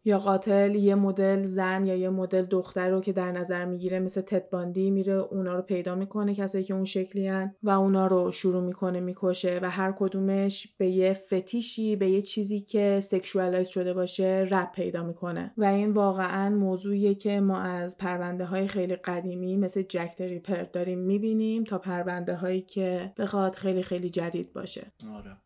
[0.06, 4.20] یا قاتل یه مدل زن یا یه مدل دختر رو که در نظر می‌گیره مثل
[4.20, 8.32] تد باندی میره اونا رو پیدا می‌کنه کسایی که اون شکلی هن و اونا رو
[8.32, 13.94] شروع می‌کنه می‌کشه و هر کدومش به یه فتیشی به یه چیزی که sexualize شده
[13.94, 15.52] باشه ربط پیدا می‌کنه.
[15.56, 20.98] و این واقعا موضوعیه که ما از پرونده های خیلی قدیمی مثل جک ریپر داریم
[20.98, 24.92] می‌بینیم تا پرونده هایی که بخواد خیلی خیلی جدید باشه.
[25.14, 25.36] آره.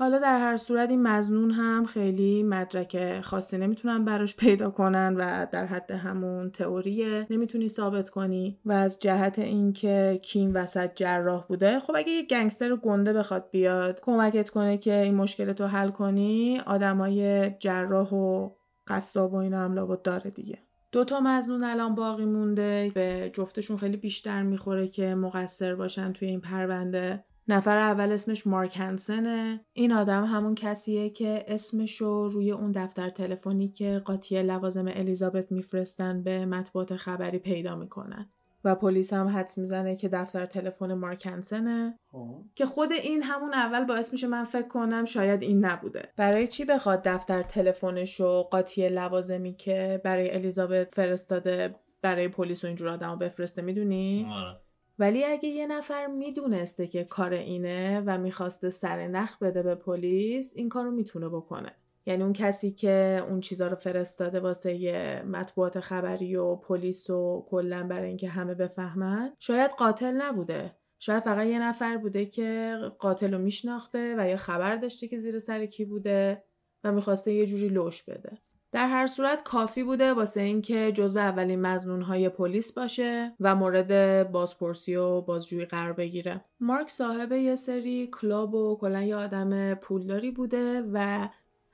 [0.00, 5.46] حالا در هر صورت این مزنون هم خیلی مدرک خاصی نمی‌تونن براش پیدا کنن و
[5.52, 7.26] در حد همون تئوریه.
[7.30, 11.78] نمی‌تونی ثابت کنی و از جهت اینکه کیم وسط جراح بوده.
[11.78, 17.50] خب اگه یه گنگستر گنده بخواد بیاد کمکت کنه که این مشکلتو حل کنی آدمای
[17.58, 18.50] جراح و
[18.86, 20.58] قصاب و اینا هم لابد داره دیگه.
[20.92, 22.92] دو تا مزنون الان باقی مونده.
[22.94, 27.24] به جفتشون خیلی بیشتر می‌خوره که مقصر باشن توی این پرونده.
[27.52, 29.60] نفر اول اسمش مارک هنسنه.
[29.72, 36.22] این آدم همون کسیه که اسمشو روی اون دفتر تلفنی که قاطی لوازم الیزابت میفرستن
[36.22, 38.30] به مطبوعات خبری پیدا می‌کنن.
[38.64, 41.98] و پلیس هم حدس می‌زنه که دفتر تلفن مارک هنسنه.
[42.12, 42.42] خب.
[42.54, 46.08] که خود این همون اول باعث میشه من فکر کنم شاید این نبوده.
[46.16, 52.66] برای چی بخواد دفتر تلفنش و قاطی لوازمی که برای الیزابت فرستاده برای پلیس و
[52.66, 54.56] اینجور آدمو بفرسته می‌دونی؟ آره.
[55.00, 60.52] ولی اگه یه نفر می‌دونسته که کار اینه و می‌خواسته سر نخ بده به پلیس
[60.56, 61.72] این کارو می‌تونه بکنه.
[62.06, 67.44] یعنی اون کسی که اون چیزا رو فرستاده واسه یه مطبوعات خبری و پلیس و
[67.48, 70.76] کلا برای اینکه همه بفهمن شاید قاتل نبوده.
[70.98, 75.38] شاید فقط یه نفر بوده که قاتل رو میشناخته و یا خبر داشته که زیر
[75.38, 76.44] سر کی بوده
[76.84, 78.38] و می‌خواسته یه جوری لوش بده.
[78.72, 84.96] در هر صورت کافی بوده واسه اینکه جزو اولین مزنونهای پلیس باشه و مورد بازپرسی
[84.96, 86.44] و بازجویی قرار بگیره.
[86.60, 91.28] مارک صاحب یه سری کلاب و کلا یه آدم پولداری بوده و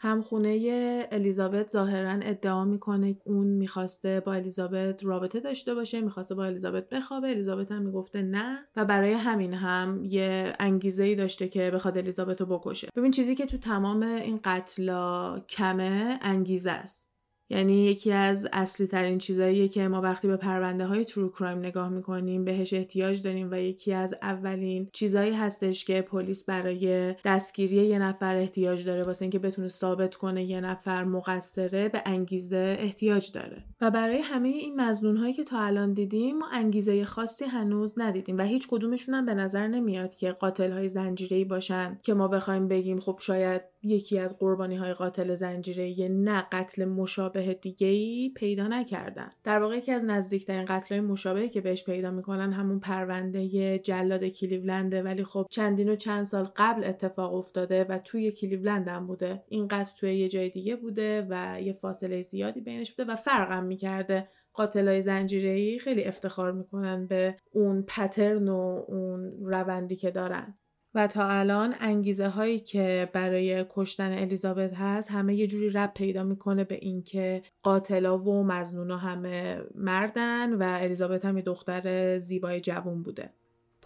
[0.06, 6.88] همخونه الیزابت ظاهرا ادعا می‌کنه اون می‌خواسته با الیزابت رابطه داشته باشه می‌خواسته با الیزابت
[6.88, 7.28] بخوابه.
[7.28, 12.40] الیزابت هم می‌گفته نه و برای همین هم یه انگیزه ای داشته که بخواد الیزابت
[12.40, 12.88] رو بکشه.
[12.96, 17.15] ببین چیزی که تو تمام این قتلا کمه انگیزه است.
[17.50, 21.88] یعنی یکی از اصلی ترین چیزاییه که ما وقتی به پرونده های ترو کرایم نگاه
[21.88, 27.98] می‌کنیم بهش احتیاج داریم و یکی از اولین چیزایی هستش که پلیس برای دستگیری یه
[27.98, 33.64] نفر احتیاج داره واسه اینکه بتونه ثابت کنه یه نفر مقصره به انگیزه احتیاج داره.
[33.80, 38.38] و برای همه این مزنون هایی که تا الان دیدیم ما انگیزه خاصی هنوز ندیدیم
[38.38, 42.68] و هیچ کدومشون هم به نظر نمیاد که قاتل های زنجیره‌ای باشن که ما بخوایم
[42.68, 48.66] بگیم خب شاید یکی از قربانی های قاتل زنجیره نه قتل مشابه دیگه ای پیدا
[48.66, 49.30] نکردن.
[49.44, 54.24] در واقع یکی از نزدیکترین قتل های مشابهی که بهش پیدا می‌کنن همون پرونده جلاد
[54.24, 59.44] کلیولنده ولی خب چندین و چند سال قبل اتفاق افتاده و توی کلیولند هم بوده.
[59.48, 63.64] این قتل توی یه جای دیگه بوده و یه فاصله زیادی بینش بوده و فرقم
[63.64, 64.28] می‌کرده.
[64.52, 70.58] قاتلای زنجیره‌ای خیلی افتخار می‌کنن به اون پترن و اون روندی که دارن.
[70.96, 76.22] و تا الان انگیزه هایی که برای کشتن الیزابت هست همه یه جوری رب پیدا
[76.22, 83.02] می‌کنه به اینکه قاتلا و مزنونا همه مردن و الیزابت هم یه دختر زیبای جوون
[83.02, 83.30] بوده.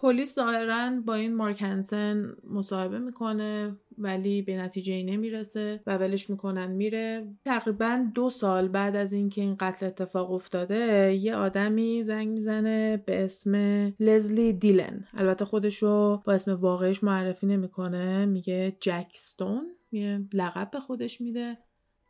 [0.01, 6.29] پلیس ظاهرا با این مارک هنسن مصاحبه می‌کنه ولی به نتیجه ای نمی‌رسه و ولش
[6.29, 7.27] می‌کنن میره.
[7.45, 13.23] تقریبا دو سال بعد از اینکه این قتل اتفاق افتاده یه آدمی زنگ می‌زنه به
[13.23, 13.55] اسم
[13.99, 15.05] لزلی دیلن.
[15.13, 21.57] البته خودشو با اسم واقعیش معرفی نمی‌کنه میگه جکستون یه لقب به خودش میده.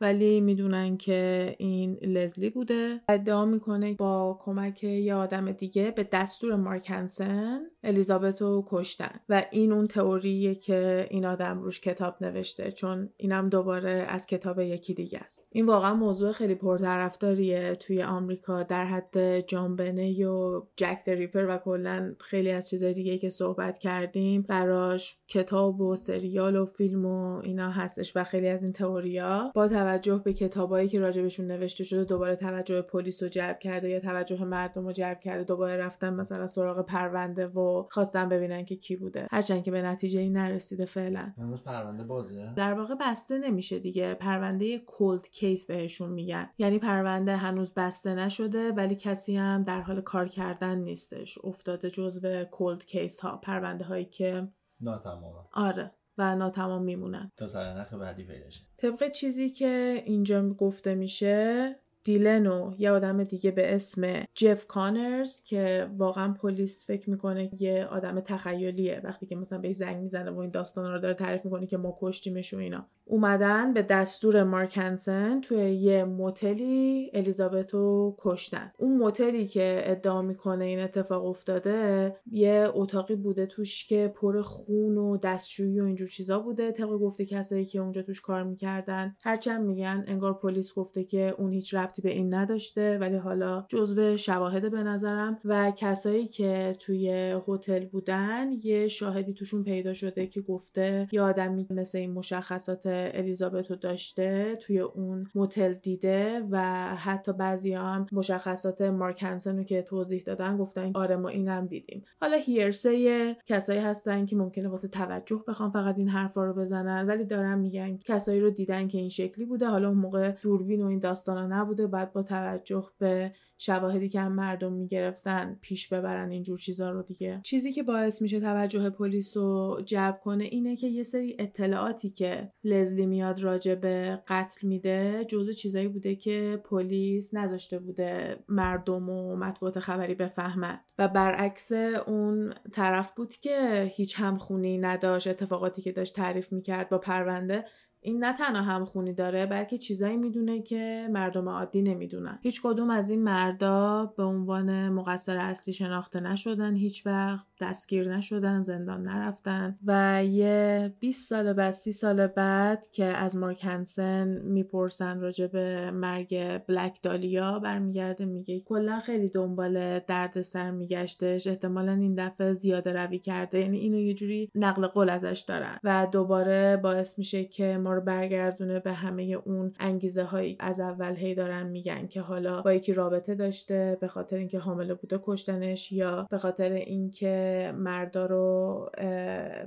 [0.01, 3.01] ولی می‌دونن که این لزلی بوده.
[3.09, 9.19] ادعا می‌کنه با کمک یه آدم دیگه به دستور مارک هنسن الیزابت رو کشتن.
[9.29, 14.59] و این اون تئوریه که این آدم روش کتاب نوشته چون اینم دوباره از کتاب
[14.59, 15.47] یکی دیگه است.
[15.51, 18.63] این واقعا موضوع خیلی پرطرفداریه توی آمریکا.
[18.63, 23.77] در حد جان بنی و جک ریپر و کلا خیلی از چیزای دیگه که صحبت
[23.77, 29.51] کردیم براش کتاب و سریال و فیلم و اینا هستش و خیلی از این تئوریا
[29.55, 29.90] با توجه
[30.23, 34.85] به کتابایی که راجبشون نوشته شده دوباره توجه پلیس رو جلب کرده یا توجه مردم
[34.85, 39.27] رو جلب کرده دوباره رفتن مثلا سراغ پرونده و خواستن ببینن که کی بوده.
[39.31, 41.33] هرچند که به نتیجه این نرسیده فعلا.
[41.37, 44.13] هنوز پرونده بازه؟ در واقع بسته نمیشه دیگه.
[44.13, 46.49] پرونده کولد کیس بهشون میگن.
[46.57, 51.37] یعنی پرونده هنوز بسته نشده ولی کسی هم در حال کار کردن نیستش.
[51.43, 54.47] افتاده جزو کولد کیس ها پرونده هایی که
[54.81, 55.47] ناتمام.
[55.53, 55.91] آره.
[56.17, 57.31] و ناتمام میمونن.
[57.37, 58.61] تا سرنخ بعدی پیدا شه.
[58.77, 65.43] طبق چیزی که اینجا گفته میشه دیلن و یه آدم دیگه به اسم جف کانرز
[65.43, 69.01] که واقعا پلیس فکر می‌کنه یه آدم تخیلیه.
[69.03, 71.97] وقتی که مثلا به زنگ می‌زنه و این داستان رو داره تعریف می‌کنه که ما
[72.01, 72.87] کشتیمش و اینا.
[73.11, 78.71] اومدن به دستور مارک هنسن توی یه موتلی الیزابت رو کشتن.
[78.77, 84.97] اون موتلی که ادعا می‌کنه این اتفاق افتاده یه اتاقی بوده توش که پر خون
[84.97, 86.71] و دستشویی و اینجور چیزا بوده.
[86.71, 91.51] طبق گفته کسایی که اونجا توش کار می‌کردن هرچند میگن انگار پلیس گفته که اون
[91.51, 95.39] هیچ ربطی به این نداشته ولی حالا جزو شواهد به نظرم.
[95.45, 101.67] و کسایی که توی هتل بودن یه شاهدی توشون پیدا شده که گفته یه آدمی
[101.69, 106.61] مثل این مشخصات الیزابت رو داشته توی اون موتل دیده و
[106.95, 112.03] حتی بعضی هم مشخصات مارک هنسن رو که توضیح دادن گفتن آره ما اینم دیدیم.
[112.21, 117.25] حالا هیرسه کسایی هستن که ممکنه واسه توجه بخوام فقط این حرفا رو بزنن ولی
[117.25, 120.99] دارن میگن کسایی رو دیدن که این شکلی بوده حالا اون موقع دوربین و این
[120.99, 123.31] داستانا نبوده بعد با توجه به
[123.61, 127.41] شواهدی که هم مردم می‌گرفتن پیش ببرن اینجور چیزا رو دیگه.
[127.43, 132.51] چیزی که باعث میشه توجه پلیس رو جلب کنه اینه که یه سری اطلاعاتی که
[132.63, 139.35] لزلی میاد راجع به قتل میده جزء چیزایی بوده که پلیس نذاشته بوده مردم و
[139.35, 140.79] مطبوعات خبری بفهمن.
[140.97, 141.71] و برعکس
[142.07, 147.65] اون طرف بود که هیچ همخونی نداشت اتفاقاتی که داشت تعریف می‌کرد با پرونده
[148.03, 152.39] این نه تنها همخونی داره بلکه چیزایی می‌دونه که مردم عادی نمی‌دونن.
[152.41, 158.61] هیچ کدوم از این مردا به عنوان مقصر اصلی شناخته نشدن هیچ وقت دستگیر نشدن
[158.61, 159.77] زندان نرفتن.
[159.85, 165.91] و یه 20 سال بعد 30 سال بعد که از مارک هنسن می‌پرسن راجع به
[165.91, 171.47] مرگ بلک دالیا برمیگرده میگه کلا خیلی دنبال درد سر میگشتش.
[171.47, 173.59] احتمالا این دفعه زیاده روی کرده.
[173.59, 175.79] یعنی اینو یه جوری نقل قول ازش دارن.
[175.83, 181.35] و دوباره باعث میشه که رو برگردونه به همه اون انگیزه هایی از اول هی
[181.35, 186.27] دارن میگن که حالا با یکی رابطه داشته به خاطر اینکه حامله بوده کشتنش یا
[186.31, 188.89] به خاطر اینکه مردا رو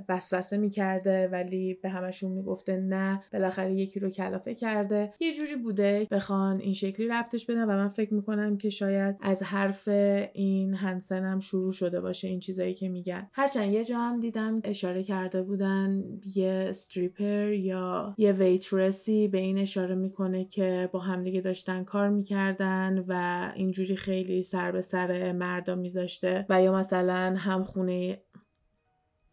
[0.09, 5.13] وسوسه می‌کرده ولی به همشون می‌گفته نه بالاخره یکی رو کلافه کرده.
[5.19, 9.43] یه جوری بوده بخوان این شکلی ربطش بدن و من فکر می‌کنم که شاید از
[9.43, 9.87] حرف
[10.33, 13.27] این هنسن هم شروع شده باشه این چیزایی که میگن.
[13.33, 16.03] هرچند یه جا هم دیدم اشاره کرده بودن
[16.35, 23.05] یه استریپر یا یه ویترسی به این اشاره می‌کنه که با همدیگه داشتن کار می‌کردن
[23.07, 28.21] و اینجوری خیلی سر به سر مردا میذاشته و یا مثلا هم خونه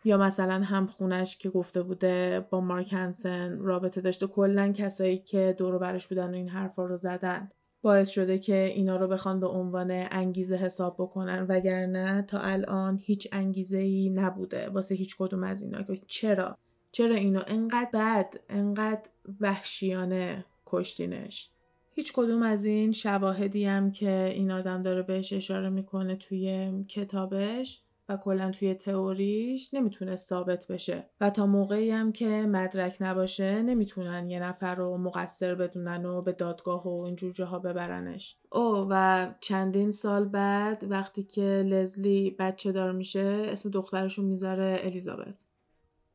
[0.05, 4.27] یا مثلا هم خونش که گفته بوده با مارک هنسن رابطه داشته.
[4.27, 7.51] کلا کسایی که دور برش بودن و این حرفا رو زدن.
[7.83, 11.47] باعث شده که اینا رو بخوان به عنوان انگیزه حساب بکنن.
[11.49, 14.69] وگرنه تا الان هیچ انگیزه ای نبوده.
[14.69, 15.83] واسه هیچ کدوم از اینا.
[15.83, 16.59] که چرا؟
[16.93, 19.09] چرا اینو انقدر بد انقدر
[19.41, 21.51] وحشیانه کشتینش؟
[21.95, 27.83] هیچ کدوم از این شواهدی هم که این آدم داره بهش اشاره می‌کنه توی کتابش
[28.09, 31.07] و کلا توی تئوریش نمی‌تونه ثابت بشه.
[31.21, 36.33] و تا موقعی هم که مدرک نباشه نمی‌تونن یه نفر رو مقصر بدونن و به
[36.33, 38.37] دادگاه و اینجور جاها ببرنش.
[38.53, 45.35] او و چندین سال بعد وقتی که لزلی بچه دار میشه اسم دخترشون می‌ذاره الیزابت.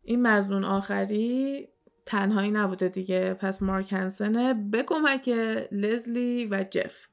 [0.08, 1.68] این مزنون آخری
[2.06, 3.34] تنهایی نبوده دیگه.
[3.34, 5.30] پس مارک هنسنه به کمک
[5.72, 7.08] لزلی و جف.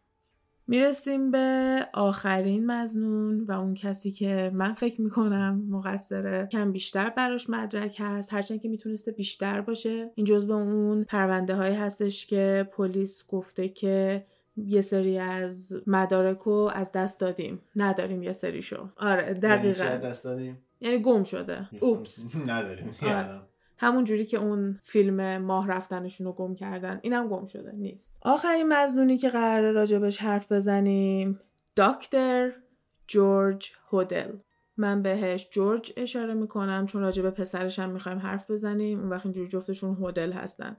[0.67, 7.51] می‌رسیم به آخرین مزنون و اون کسی که من فکر می‌کنم مقصره کم بیشتر براش
[7.51, 8.33] مدرک هست.
[8.33, 10.11] هرچند که می‌تونسته بیشتر باشه.
[10.15, 14.25] این جزو اون پرونده هایی هستش که پلیس گفته که
[14.57, 17.61] یه سری از مدارک رو از دست دادیم.
[17.77, 18.89] نداریم یه سریشو.
[18.97, 19.85] آره دقیقا.
[19.85, 21.69] یعنی دست دادیم؟ یعنی گم شده.
[21.81, 22.25] اوپس.
[22.47, 22.91] نداریم.
[23.03, 23.41] آره.
[23.79, 27.01] همون جوری که اون فیلم ماه رفتنشون رو گم کردن.
[27.03, 27.73] اینم گم شده.
[27.73, 28.17] نیست.
[28.23, 31.41] آخرین مزنونی که قراره راجبش حرف بزنیم
[31.77, 32.53] دکتر
[33.09, 34.33] جورج هودل.
[34.77, 39.01] من بهش جورج اشاره می‌کنم چون راجب پسرش هم می‌خوایم حرف بزنیم.
[39.01, 40.77] اون وقت اینجوری جفتشون هودل هستن.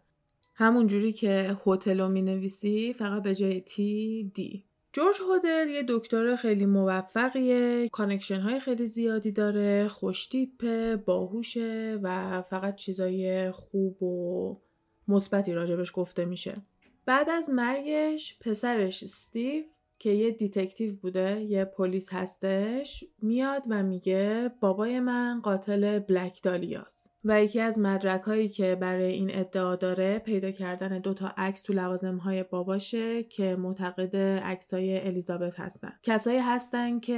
[0.55, 4.65] همون جوری که هتل رو می‌نویسی فقط به جای تی دی
[4.95, 12.75] جورج هودل یه دکتر خیلی موفقیه connection های خیلی زیادی داره خوشتیپه باهوشه و فقط
[12.75, 14.61] چیزای خوب و
[15.07, 16.61] مثبتی راجبش گفته میشه.
[17.05, 19.63] بعد از مرگش پسرش استیو
[19.99, 26.98] که یه detective بوده یه پلیس هستش میاد و میگه بابای من قاتل Black Dahlia
[26.98, 31.61] س و یکی از مدرک هایی که برای این ادعا داره پیدا کردن دوتا عکس
[31.61, 35.93] تو لوازم های باباشه که معتقد عکس های الیزابت هستن.
[36.03, 37.17] کسایی هستن که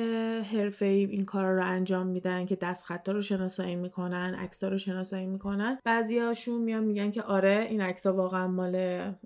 [0.51, 5.25] حرفه این کار رو انجام میدن که دست خطا رو شناسایی می‌کنن عکس رو شناسایی
[5.25, 5.79] می‌کنن.
[5.85, 8.75] بعضی هاشون میان میگن که آره این عکس واقعا مال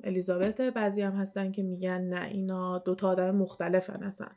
[0.04, 0.72] الیزابته.
[0.72, 4.28] بعضی هم هستن که میگن نه اینا دوتا آدم مختلفن اصلا.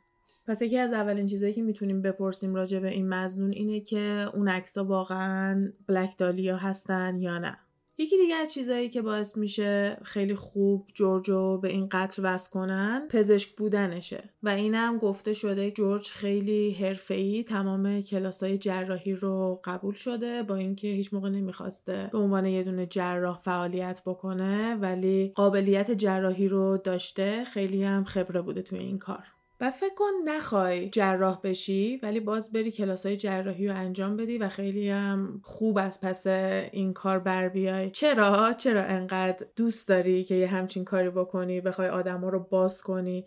[0.47, 4.47] پس یکی از اولین چیزایی که می‌تونیم بپرسیم راجع به این مزنون اینه که اون
[4.47, 7.57] عکس‌ها واقعا بلک دالیا هستن یا نه.
[7.97, 13.07] یکی دیگه از چیزایی که باعث میشه خیلی خوب جورجو به این قتل وست کنن
[13.09, 14.29] پزشک بودنشه.
[14.43, 20.87] و اینم گفته شده جورج خیلی حرفه‌ای تمام کلاسای جراحی رو قبول شده با اینکه
[20.87, 27.43] هیچ موقع نمی‌خواسته به عنوان یه دونه جراح فعالیت بکنه ولی قابلیت جراحی رو داشته.
[27.43, 29.34] خیلی هم خبره بوده توی این کار.
[29.61, 34.37] و فکر کن نخوای جراح بشی ولی باز بری کلاس های جراحی رو انجام بدی
[34.37, 37.89] و خیلی هم خوب از پس این کار بر بیای.
[37.89, 43.25] چرا؟ چرا انقدر دوست داری که یه همچین کاری بکنی بخوای آدما رو باز کنی؟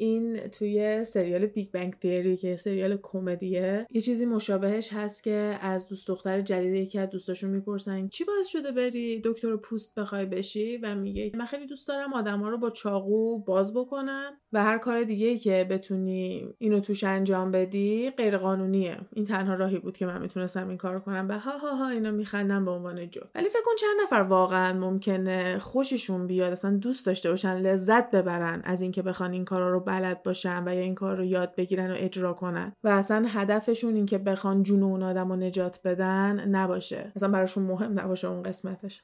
[0.00, 5.88] این توی سریال Big Bang Theory که سریال کمدیه یه چیزی مشابهش هست که از
[5.88, 10.76] دوست دختر جدید یکی از دوستاشون می‌پرسن چی باعث شده بری دکتر پوست بخوای بشی؟
[10.76, 15.02] و میگه من خیلی دوست دارم آدما رو با چاقو باز بکنم و هر کار
[15.02, 20.22] دیگه که بتونی اینو توش انجام بدی غیر قانونیه این تنها راهی بود که من
[20.22, 21.26] می‌تونستم این کار کنم.
[21.28, 24.72] و ها ها ها اینا میخندم به عنوان جو ولی فکر کن چند نفر واقعا
[24.72, 29.80] ممکنه خوششون بیاد اصلا دوست داشته باشن لذت ببرن از اینکه بخوان این کارا رو
[29.90, 32.72] بلد باشن و یا این کار رو یاد بگیرن و اجرا کنن.
[32.84, 37.12] و اصلا هدفشون این که بخوان جون اون آدم رو نجات بدن نباشه.
[37.16, 39.02] اصلا براشون مهم نباشه اون قسمتش.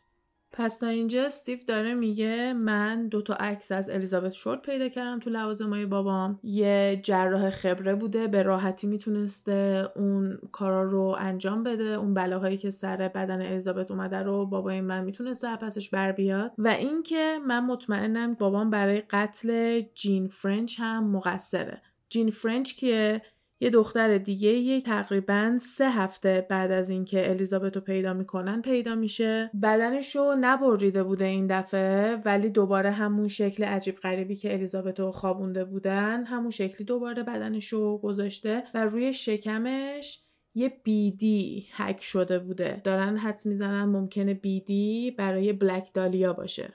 [0.59, 5.19] پس تا اینجا استیو داره میگه من دو تا عکس از الیزابت شورت پیدا کردم
[5.19, 6.41] تو لوازمای بابام.
[6.43, 11.85] یه جراح خبره بوده به راحتی می‌تونسته اون کارا رو انجام بده.
[11.85, 16.53] اون بلاهایی که سر بدن الیزابت اومده رو بابای من می‌تونسته پسش بر بیاد.
[16.59, 21.83] و اینکه من مطمئنم بابام برای قتل جین فرنچ هم مقصره.
[22.09, 23.23] جین فرنچ که
[23.61, 28.95] یه دختر دیگه یه تقریبا سه هفته بعد از اینکه الیزابت رو پیدا می‌کنن پیدا
[28.95, 29.51] میشه.
[29.63, 35.13] بدنش رو نبریده بوده این دفعه ولی دوباره همون شکل عجیب غریبی که الیزابت رو
[35.13, 40.23] خوابونده بودن همون شکلی دوباره بدنش رو گذاشته و روی شکمش
[40.55, 42.81] یه بیدی هک شده بوده.
[42.85, 46.73] دارن حدس می‌زنن ممکنه بیدی برای بلک دالیا باشه.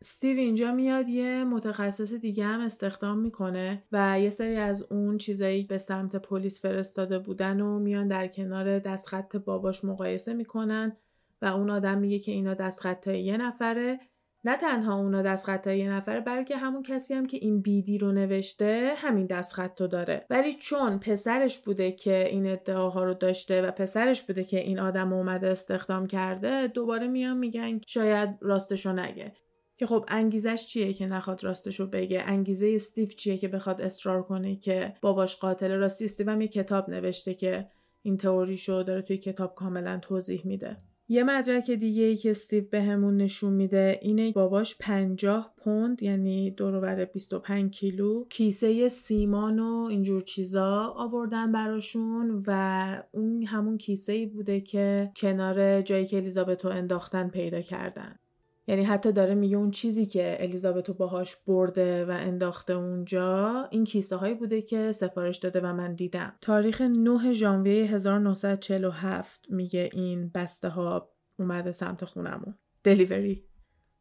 [0.00, 5.64] استیو اینجا میاد یه متخصص دیگه هم استخدام می‌کنه و یه سری از اون چیزایی
[5.64, 10.96] به سمت پلیس فرستاده بودن و میان در کنار دستخط باباش مقایسه می‌کنن
[11.42, 14.00] و اون آدم میگه که اینا دستخط یه نفره.
[14.44, 18.92] نه تنها اونا دستخط یه نفره بلکه همون کسی هم که این بیدی رو نوشته
[18.96, 20.26] همین دستخط داره.
[20.30, 25.12] ولی چون پسرش بوده که این ادعاها رو داشته و پسرش بوده که این آدم
[25.12, 29.32] اومده استخدام کرده دوباره میان میگن شاید راستشو نگه.
[29.76, 34.56] که خب انگیزش چیه که نخواد راستشو بگه؟ انگیزه استیو چیه که بخواد اصرار کنه
[34.56, 37.68] که باباش قاتل؟ راستی استیو هم یه کتاب نوشته که
[38.02, 40.76] این تئوریشو داره توی کتاب کاملا توضیح میده.
[41.08, 47.04] یه مدرک دیگه ای که استیو بهمون نشون میده اینه باباش 50 پوند یعنی دورور
[47.04, 54.60] 25 کیلو کیسه سیمان و اینجور چیزا آوردن براشون و اون همون کیسه ای بوده
[54.60, 58.16] که کنار جایی که الیزابتو انداختن پیدا کردن.
[58.66, 64.16] یعنی حتی داره میگه اون چیزی که الیزابتو باهاش برده و انداخته اونجا این کیسه
[64.16, 66.32] هایی بوده که سفارش داده و من دیدم.
[66.40, 72.54] تاریخ 9 ژانویه 1947 میگه این بسته ها اومده سمت خونمون.
[72.84, 73.44] دلیوری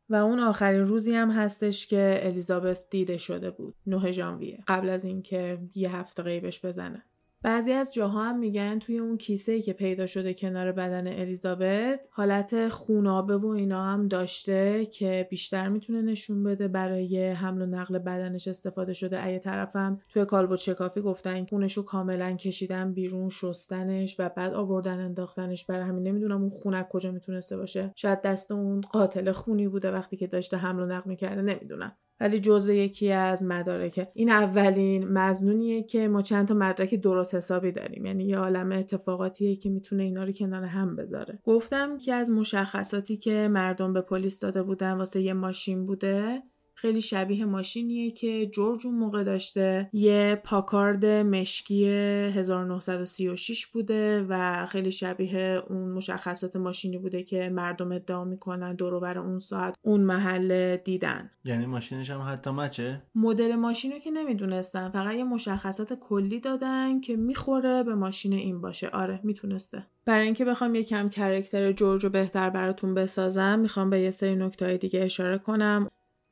[0.09, 3.75] و اون آخرین روزی هم هستش که الیزابت دیده شده بود.
[3.85, 4.63] 9 ژانویه.
[4.67, 7.03] قبل از اینکه یه هفته غیبش بزنه.
[7.45, 11.99] بعضی از جاها هم میگن توی اون کیسه ای که پیدا شده کنار بدن الیزابت
[12.09, 17.99] حالت خونابه و اینا هم داشته که بیشتر می‌تونه نشون بده برای حمل و نقل
[17.99, 19.25] بدنش استفاده شده.
[19.25, 24.99] اگه طرفم توی کالبد شکافی گفتن خونش رو کاملا کشیدن بیرون شستنش و بعد آوردن
[24.99, 27.91] انداختنش برای همین نمی‌دونم اون خونک کجا می‌تونسته باشه.
[27.95, 31.97] شاید دست اون قاتل خونی بوده وقتی که داشته حمل و نقل می‌کرده نمی‌دونم.
[32.19, 37.71] ولی جزو یکی از مدارکه این اولین مزنونیه که ما چند تا مدرک درست حسابی
[37.71, 38.05] داریم.
[38.05, 41.39] یعنی یه عالم اتفاقاتیه که می‌تونه اینا رو کنار هم بذاره.
[41.43, 46.43] گفتم که از مشخصاتی که مردم به پلیس داده بودن واسه یه ماشین بوده
[46.85, 49.89] خیلی شبیه ماشینیه که جورج اون موقع داشته.
[49.93, 58.23] یه پاکارد مشکی 1936 بوده و خیلی شبیه اون مشخصات ماشینی بوده که مردم ادعا
[58.23, 61.31] می‌کنن دور اون ساعت اون محل دیدن.
[61.45, 67.01] یعنی ماشینش هم حتی مچه؟ مدل ماشین رو که نمی‌دونستن فقط یه مشخصات کلی دادن
[67.01, 68.89] که می‌خوره به ماشین این باشه.
[68.89, 69.85] آره می‌تونسته.
[70.05, 74.77] برای اینکه بخوام یکم کرکتر جورج رو بهتر براتون بسازم می‌خوام به یه سری نکته
[74.77, 75.87] دیگه اشاره کنم.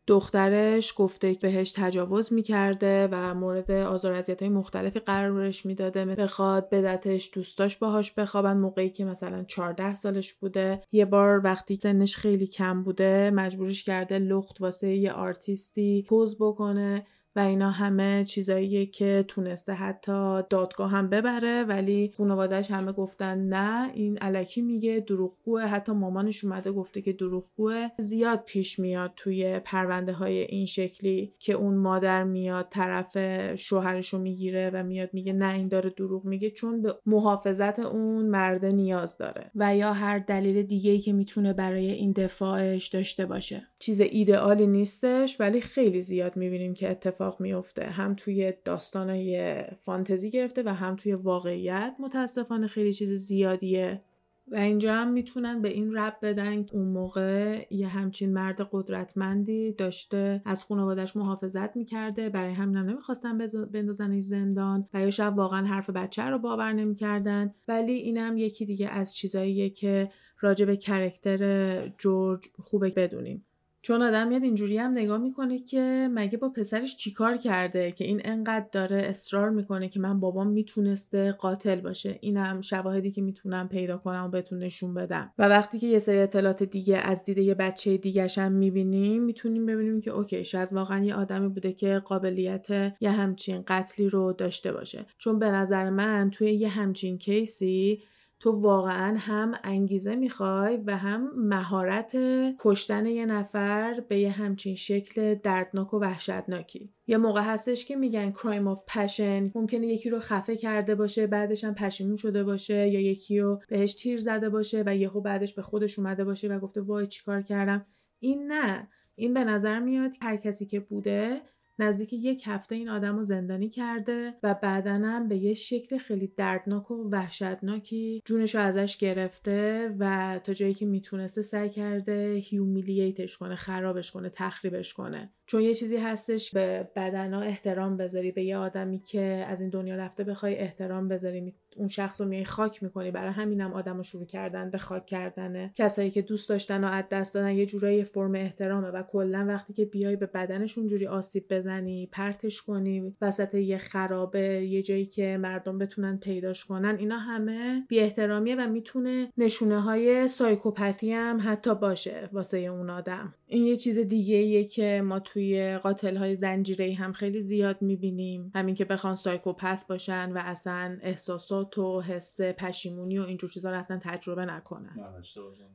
[0.07, 6.05] دخترش گفته بهش تجاوز می‌کرده و مورد آزار های مختلفی قرارش می‌داده.
[6.05, 8.57] بخواد بدتش دوستاش باهاش بخوابن.
[8.57, 10.81] موقعی که مثلا 14 سالش بوده.
[10.91, 17.05] یه بار وقتی سنش خیلی کم بوده مجبورش کرده لخت واسه یه آرتیستی پوز بکنه.
[17.35, 23.91] و اینا همه چیزاییه که تونسته حتی دادگاه هم ببره ولی خانوادهش همه گفتن نه
[23.93, 25.61] این علکی میگه دروغگوه.
[25.61, 27.87] حتی مامانش اومده گفته که دروغگوه.
[27.97, 33.17] زیاد پیش میاد توی پرونده های این شکلی که اون مادر میاد طرف
[33.55, 38.71] شوهرشو می‌گیره و میاد میگه نه این داره دروغ میگه چون به محافظت اون مرده
[38.71, 39.51] نیاز داره.
[39.55, 43.67] و یا هر دلیل دیگه ای که می‌تونه برای این دفاعش داشته باشه.
[43.79, 50.29] چیز ایدئالی نیستش ولی خیلی زیاد می‌بینیم که اتفاق اتفاق میفته هم توی داستانای فانتزی
[50.29, 54.01] گرفته و هم توی واقعیت متاسفانه خیلی چیز زیادیه.
[54.47, 60.41] و اینجا هم می‌تونن به این رب بدن اون موقع یه همچین مرد قدرتمندی داشته
[60.45, 62.29] از خانوادش محافظت می‌کرده.
[62.29, 63.37] برای همین هم نمی‌خواستن
[63.73, 67.51] بندازنش زندان و یا شب واقعا حرف بچه رو باور نمی‌کردن.
[67.67, 73.45] ولی اینم یکی دیگه از چیزاییه که راجع به کرکتر جورج خوبه بدونیم.
[73.85, 78.21] چون آدم میاد اینجوری هم نگاه می‌کنه که مگه با پسرش چیکار کرده که این
[78.23, 82.17] انقدر داره اصرار می‌کنه که من بابام می‌تونسته قاتل باشه.
[82.21, 85.33] اینم شواهدی که می‌تونم پیدا کنم و بهتون نشون بدم.
[85.37, 89.65] و وقتی که یه سری اطلاعات دیگه از دیده یه بچه دیگه هم می‌بینیم می‌تونیم
[89.65, 92.67] ببینیم که اوکی شاید واقعا یه آدمی بوده که قابلیت
[93.01, 95.05] یه همچین قتلی رو داشته باشه.
[95.17, 98.03] چون به نظر من توی یه همچین case ی
[98.43, 102.17] تو واقعا هم انگیزه می‌خوای و هم مهارت
[102.59, 106.93] کشتن یه نفر به یه همچین شکل دردناک و وحشتناکی.
[107.07, 111.63] یه موقع هستش که میگن crime of passion ممکنه یکی رو خفه کرده باشه بعدش
[111.63, 115.61] هم پشیمون شده باشه یا یکی رو بهش تیر زده باشه و یهو بعدش به
[115.61, 117.85] خودش اومده باشه و گفته وای چیکار کردم.
[118.19, 118.87] این نه.
[119.15, 121.41] این به نظر میاد هر کسی که بوده
[121.79, 126.91] نزدیک یک هفته این آدم رو زندانی کرده و بعدنم به یه شکل خیلی دردناک
[126.91, 133.55] و وحشتناکی جونش رو ازش گرفته و تا جایی که می‌تونسته سعی کرده هیومیلیتش کنه
[133.55, 135.33] خرابش کنه تخریبش کنه.
[135.45, 139.95] چون یه چیزی هستش به بدنا احترام بذاری به یه آدمی که از این دنیا
[139.95, 143.11] رفته بخوای احترام بذاری اون شخص رو میای خاک می‌کنی.
[143.11, 145.71] برای همینم آدم رو شروع کردن به خاک کردنه.
[145.75, 149.73] کسایی که دوست داشتن و از دست دادن یه جورایی فرم احترامه و کلا وقتی
[149.73, 155.37] که بیای به بدنش اونجوری آسیب بزنی پرتش کنی وسط یه خرابه یه جایی که
[155.37, 161.75] مردم بتونن پیداش کنن اینا همه بی احترامیه و می‌تونه نشونه های سایکوپاتی هم حتی
[161.75, 163.33] باشه واسه اون آدم.
[163.47, 165.42] این یه چیز دیگه که ما توی
[165.83, 168.51] قاتل های زنجیره هم خیلی زیاد می‌بینیم.
[168.55, 173.77] همین که بخوان سایکوپث باشن و اصلا احساسات و حس پشیمونی و اینجور چیزا رو
[173.79, 175.03] اصلا تجربه نکنن.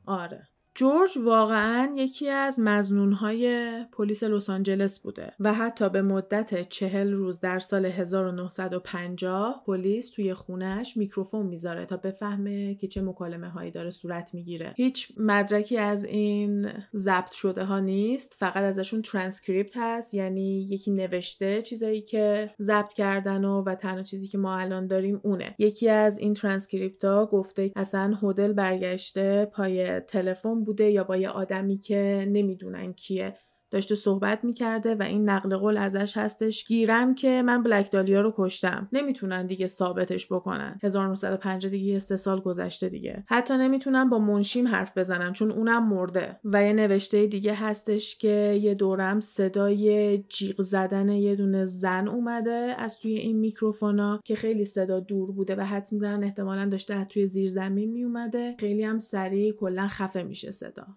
[0.05, 0.47] آره.
[0.75, 7.39] جورج واقعا یکی از مزنونهای پلیس لس آنجلس بوده و حتی به مدت چهل روز
[7.39, 13.89] در سال 1950 پلیس توی خونش میکروفون می‌ذاره تا بفهمه که چه مکالمه هایی داره
[13.89, 14.73] صورت می‌گیره.
[14.77, 21.61] هیچ مدرکی از این ضبط شده ها نیست فقط ازشون ترانسکریپت هست یعنی یکی نوشته
[21.61, 25.55] چیزایی که ضبط کردن و و تنها چیزی که ما الان داریم اونه.
[25.57, 31.29] یکی از این ترانسکریپت ها گفته اصلا هدل برگشته پای تلفن بوده یا با یه
[31.29, 33.37] آدمی که نمی‌دونن کیه.
[33.71, 38.33] داشته صحبت می‌کرده و این نقل قول ازش هستش گیرم که من Black Dahlia رو
[38.37, 38.89] کشتم.
[38.93, 40.79] نمی‌تونن دیگه ثابتش بکنن.
[40.83, 43.23] 1950 دیگه سه سال گذشته دیگه.
[43.27, 46.39] حتی نمی‌تونن با منشیم حرف بزنن چون اونم مرده.
[46.43, 52.75] و یه نوشته دیگه هستش که یه دورم صدای جیغ زدن یه دونه زن اومده
[52.77, 57.07] از توی این میکروفونا که خیلی صدا دور بوده و حدس می‌زنن احتمالا داشته از
[57.07, 60.87] توی زیر زمین میومده خیلی هم سریع کلا خفه میشه صدا.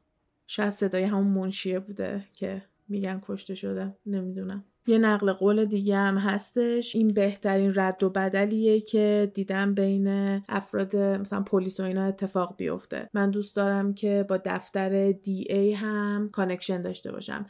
[0.46, 4.64] شاید صدای همون منشیه بوده که میگن کشته شده نمی‌دونم.
[4.86, 6.96] یه نقل قول دیگه هم هستش.
[6.96, 10.08] این بهترین رد و بدلیه که دیدم بین
[10.48, 13.10] افراد مثلا پلیس و اینا اتفاق بیفته.
[13.14, 17.46] من دوست دارم که با دفتر DA هم connection داشته باشم.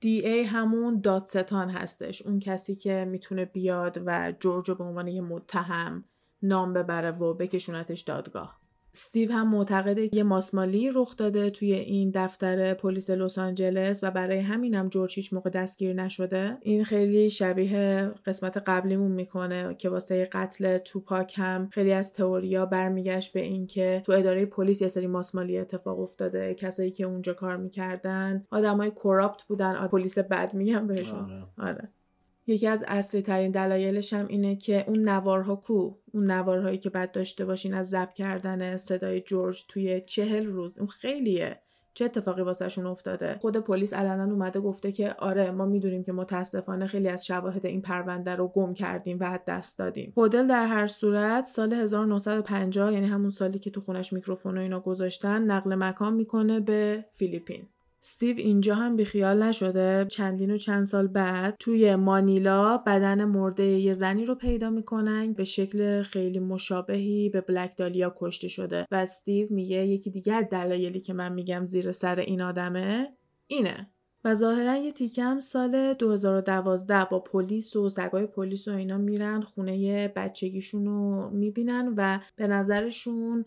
[0.00, 2.22] DA همون دادستان هستش.
[2.22, 6.04] اون کسی که می‌تونه بیاد و جورجو به عنوان یه متهم
[6.42, 8.63] نام ببره و بکشونتش دادگاه.
[8.94, 14.38] استیو هم معتقده یه ماسمالی رخ داده توی این دفتر پلیس لس آنجلس و برای
[14.38, 20.78] همینم جورج هیچ موقع دستگیر نشده این خیلی شبیه قسمت قبلیمون می‌کنه که واسه قتل
[20.78, 26.00] توپاک هم خیلی از تئوریا برمیگشت به اینکه تو اداره پلیس یه سری ماسمالی اتفاق
[26.00, 31.18] افتاده کسایی که اونجا کار می‌کردن آدمای کراپت بودن پلیس بد میگم بهشون
[31.58, 31.68] آره.
[31.68, 31.88] آره.
[32.46, 37.12] یکی از اصلی ترین دلایلش هم اینه که اون نوارها کو؟ اون نوارهایی که بعد
[37.12, 40.78] داشته باشین از ضبط کردن صدای جورج توی چهل روز.
[40.78, 41.60] اون خیلیه.
[41.94, 46.86] چه اتفاقی واسهشون افتاده؟ خود پلیس علنا اومده گفته که آره ما می‌دونیم که متاسفانه
[46.86, 50.12] خیلی از شواهد این پرونده رو گم کردیم و دست دادیم.
[50.16, 54.80] هدل در هر صورت سال 1950 یعنی همون سالی که تو خونش میکروفون و اینا
[54.80, 57.68] گذاشتن نقل مکان می‌کنه به فیلیپین.
[58.04, 60.06] استیو اینجا هم بیخیال نشده.
[60.08, 65.32] چندین و چند سال بعد توی مانیلا بدن مرده یه زنی رو پیدا می‌کنن.
[65.32, 68.86] به شکل خیلی مشابهی به بلک دالیا کشته شده.
[68.90, 73.12] و استیو میگه یکی دیگر دلایلی که من میگم زیر سر این آدمه
[73.46, 73.90] اینه.
[74.24, 80.08] و ظاهرا یه تیکم سال 2012 با پلیس و سگای پلیس و اینا میرن خونه
[80.08, 83.44] بچگیشون رو می‌بینن و به نظرشون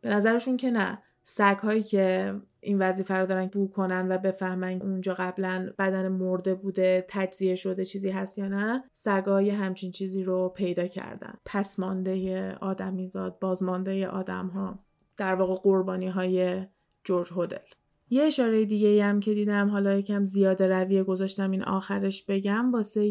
[0.00, 0.98] به نظرشون که نه.
[1.26, 6.54] سگ هایی که این وظیفه رو دارن بو کنن و بفهمن اونجا قبلا بدن مرده
[6.54, 11.34] بوده تجزیه شده چیزی هست یا نه سگای همچین چیزی رو پیدا کردن.
[11.44, 14.78] پس مانده آدمیزاد بازمانده آدم ها
[15.16, 16.66] در واقع قربانی های
[17.04, 17.58] جورج هودل.
[18.10, 23.02] یه اشاره دیگه هم که دیدم حالا یکم زیاده رویه گذاشتم این آخرش بگم واسه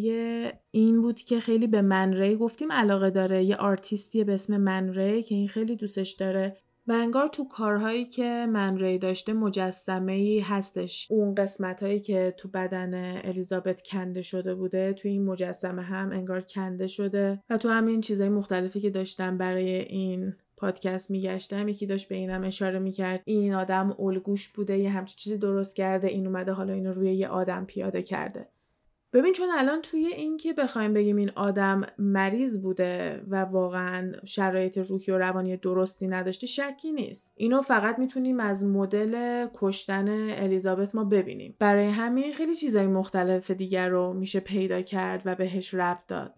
[0.72, 5.36] این بود که خیلی به منری گفتیم علاقه داره یه آرتیستی به اسم منری که
[5.36, 6.58] این خیلی دوستش داره.
[6.88, 11.08] و انگار تو کارهایی که من ری داشته مجسمه ای هستش.
[11.12, 16.42] اون قسمت هایی که تو بدن الیزابت کنده شده بوده تو این مجسمه هم انگار
[16.42, 22.10] کنده شده و تو همین چیزهای مختلفی که داشتم برای این پادکست میگشتم یکی داشت
[22.10, 23.22] به اینم اشاره می‌کرد.
[23.26, 27.28] این آدم الگوش بوده یه همچین چیزی درست کرده این اومده حالا اینو روی یه
[27.28, 28.48] آدم پیاده کرده.
[29.14, 34.78] ببین چون الان توی این که بخوایم بگیم این آدم مریض بوده و واقعا شرایط
[34.78, 37.34] روحی و روانی درستی نداشته شکی نیست.
[37.38, 41.56] اینو فقط می‌تونیم از مدل کشتن الیزابت ما ببینیم.
[41.60, 46.34] برای همین خیلی چیزای مختلف دیگر رو میشه پیدا کرد و بهش ربط داد.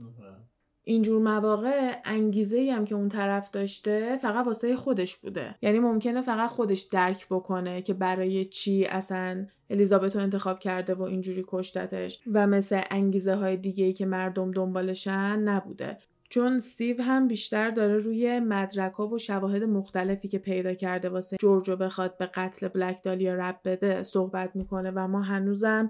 [0.88, 5.56] اینجور مواقع انگیزه ای هم که اون طرف داشته فقط واسه خودش بوده.
[5.62, 11.02] یعنی ممکنه فقط خودش درک بکنه که برای چی اصلا الیزابت رو انتخاب کرده و
[11.02, 15.98] اینجوری کشتتش و مثل انگیزه های دیگه ای که مردم دنبالشن نبوده.
[16.30, 21.38] چون استیو هم بیشتر داره روی مدرک ها و شواهد مختلفی که پیدا کرده واسه
[21.40, 25.88] جورجو بخواد به قتل بلک دالیا رب بده صحبت می‌کنه و ما هنوزم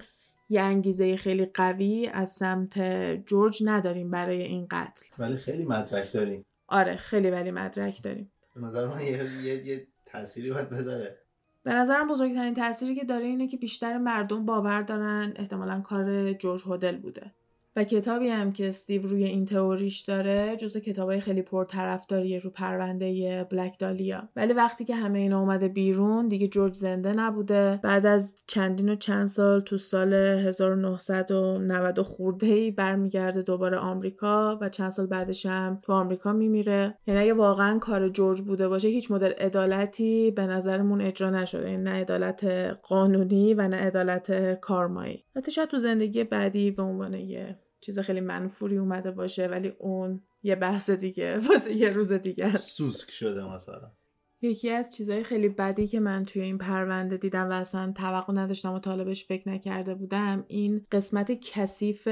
[0.49, 2.79] یه انگیزه خیلی قوی از سمت
[3.25, 5.05] جورج نداریم برای این قتل.
[5.19, 6.45] ولی خیلی مدرک داریم.
[6.67, 8.31] آره خیلی ولی مدرک داریم.
[8.55, 11.17] به نظر من یه, یه،, یه تأثیری باید بذاره.
[11.63, 16.61] به نظرم بزرگترین تأثیری که داره اینه که بیشتر مردم باور دارن احتمالا کار جورج
[16.61, 17.31] هودل بوده.
[17.75, 23.43] و کتابی هم که استیو روی این تئوریش داره جزو کتابای خیلی پرطرفداریه رو پرونده
[23.43, 24.29] بلک دالیا.
[24.35, 27.79] ولی وقتی که همه اینا اومده بیرون دیگه جورج زنده نبوده.
[27.83, 34.69] بعد از چندین و چند سال تو سال 1990 خورده ای برمیگرده دوباره آمریکا و
[34.69, 36.97] چند سال بعدش هم تو آمریکا میمیره.
[37.07, 41.67] یعنی اگه واقعا کار جورج بوده باشه هیچ مدل عدالتی به نظرمون اجرا نشده.
[41.67, 42.43] این نه عدالت
[42.81, 45.23] قانونی و نه عدالت کارمایی.
[45.35, 50.23] حتی شاید تو زندگی بعدی به عنوان یه چیز خیلی منفوری اومده باشه ولی اون
[50.43, 52.57] یه بحث دیگه واسه یه روز دیگه.
[52.57, 53.91] سوسک شده مثلا.
[54.45, 58.73] یکی از چیزهای خیلی بدی که من توی این پرونده دیدم و اصلا توقع نداشتم
[58.73, 62.07] و طالبش فکر نکرده بودم این قسمت کثیف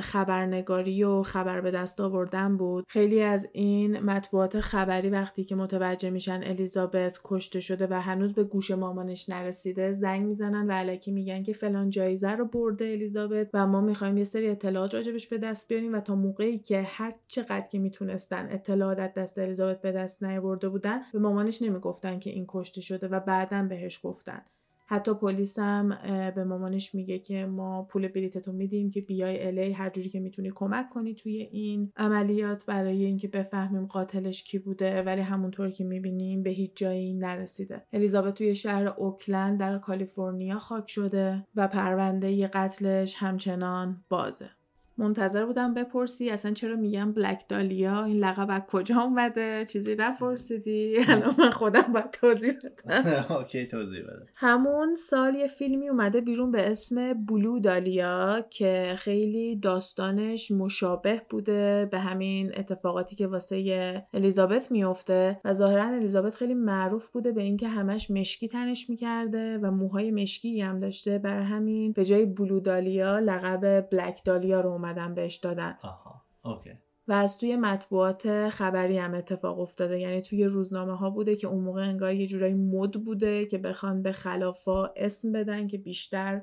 [0.00, 2.84] خبرنگاری و خبر به دست آوردن بود.
[2.88, 8.44] خیلی از این مطبوعات خبری وقتی که متوجه میشن الیزابت کشته شده و هنوز به
[8.44, 13.66] گوش مامانش نرسیده زنگ می‌زنن و علکی میگن که فلان جایزه رو برده الیزابت و
[13.66, 17.68] ما می‌خوایم یه سری اطلاعات راجبش به دست بیاریم و تا موقعی که هر چقدر
[17.72, 22.80] که می‌تونستن اطلاعات دست الیزابت به دست نیاورده بودن به مامانش نمی‌گفتن که این کشته
[22.80, 24.42] شده و بعدا بهش گفتن.
[24.86, 25.98] حتی پلیس هم
[26.34, 30.50] به مامانش میگه که ما پول بلیتتو میدیم که بیای الی هر جوری که می‌تونی
[30.54, 36.42] کمک کنی توی این عملیات برای اینکه بفهمیم قاتلش کی بوده ولی همونطور که می‌بینیم
[36.42, 37.82] به هیچ جایی نرسیده.
[37.92, 44.50] الیزابت توی شهر اوکلند در کالیفرنیا خاک شده و پرونده قتلش همچنان بازه.
[44.98, 46.30] منتظر بودم بپرسی.
[46.30, 51.92] اصلا چرا میگم Black Dahlia این لقب از کجا اومده؟ چیزی نپرسیدی؟ الان من خودم
[51.92, 53.24] باید توضیح بدم.
[53.36, 59.56] okay توضیح بده همون سال یه فیلمی اومده بیرون به اسم Blue Dahlia که خیلی
[59.56, 67.08] داستانش مشابه بوده به همین اتفاقاتی که واسه الیزابت میفته و ظاهرا الیزابت خیلی معروف
[67.08, 71.18] بوده به اینکه همش مشکی تنش می‌کرده و موهای مشکی هم داشته.
[71.18, 75.78] برای همین به جای Blue Dahlia لقب Black Dahlia رو اومدن بهش دادن.
[75.82, 76.70] آها okay.
[77.08, 80.00] و از توی مطبوعات خبری هم اتفاق افتاده.
[80.00, 84.02] یعنی توی روزنامه ها بوده که اون موقع انگار یه جورایی مد بوده که بخوان
[84.02, 86.42] به خلافا اسم بدن که بیشتر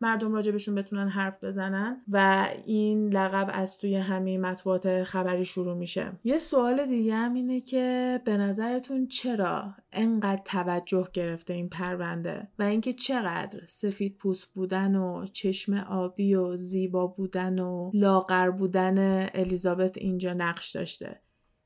[0.00, 6.12] مردم راجبشون بتونن حرف بزنن و این لقب از توی همین مطبوعات خبری شروع میشه.
[6.24, 12.62] یه سوال دیگه هم اینه که به نظرتون چرا انقدر توجه گرفته این پرونده و
[12.62, 19.98] اینکه چقدر سفید پوست بودن و چشم آبی و زیبا بودن و لاغر بودن الیزابت
[19.98, 21.20] اینجا نقش داشته؟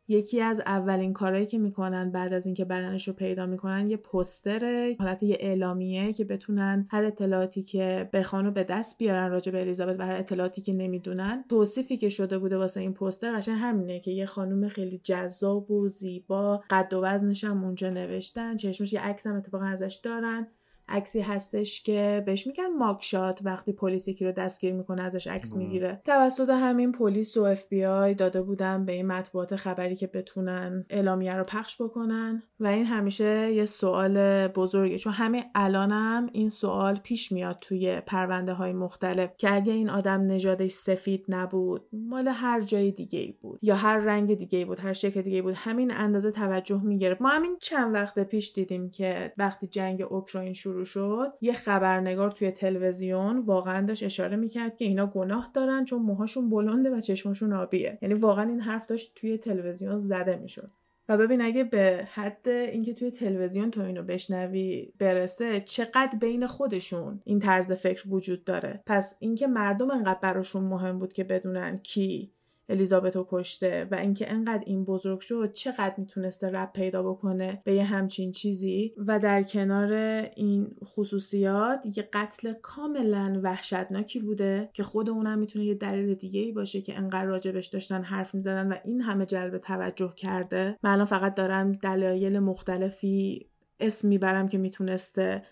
[0.09, 4.95] یکی از اولین کارهایی که می‌کنن بعد از اینکه بدنش رو پیدا می‌کنن یه پستر
[4.99, 10.01] حالت یه اعلامیه که بتونن هر اطلاعاتی که بخوان به دست بیارن راجع به الیزابت
[10.01, 14.11] و هر اطلاعاتی که نمی‌دونن توصیفی که شده بوده واسه این پستر قشنگ همینه که
[14.11, 19.27] یه خانم خیلی جذاب و زیبا قد و وزنش هم اونجا نوشتن چشمش یه عکس
[19.27, 20.47] هم اتفاقا ازش دارن.
[20.89, 26.01] عکسی هستش که بهش میگن mugshot وقتی پلیس یکی رو دستگیر می‌کنه ازش عکس می‌گیره.
[26.05, 30.85] توسط همین پلیس و اف بی آی داده بودن به این مطبوعات خبری که بتونن
[30.91, 32.43] اعلامیه رو پخش بکنن.
[32.61, 38.53] و این همیشه یه سوال بزرگه چون همه الانم این سوال پیش میاد توی پرونده
[38.53, 43.59] های مختلف که اگه این آدم نژادش سفید نبود مال هر جای دیگه ای بود
[43.63, 47.23] یا هر رنگ دیگه ای بود هر شکل دیگه ای بود همین اندازه توجه می‌گرفت.
[47.23, 52.51] ما همین چند وقت پیش دیدیم که وقتی جنگ اوکراین شروع شد یه خبرنگار توی
[52.51, 57.99] تلویزیون واقعا داشت اشاره می‌کرد که اینا گناه دارن چون موهاشون بلنده و چشمشون آبیه.
[58.03, 60.71] یعنی واقعا این حرف داشت توی تلویزیون زده می‌شد.
[61.09, 67.21] و ببین اگه به حد اینکه توی تلویزیون تو اینو بشنوی برسه چقدر بین خودشون
[67.25, 68.83] این طرز فکر وجود داره.
[68.87, 72.33] پس اینکه مردم انقدر براشون مهم بود که بدونن کی
[72.69, 77.75] الیزابت رو کشته و اینکه انقدر این بزرگ شد چقدر می‌تونسته رب پیدا بکنه به
[77.75, 78.95] یه همچین چیزی.
[79.07, 79.93] و در کنار
[80.37, 86.53] این خصوصیات یه قتل کاملا وحشتناکی بوده که خود اونم می‌تونه یه دلیل دیگه ای
[86.53, 90.77] باشه که انقدر راجبش داشتن حرف می‌زدن و این همه جلب توجه کرده.
[90.83, 93.47] من الان فقط دارم دلایل مختلفی
[93.81, 95.43] اسم می‌برم که می‌تونسته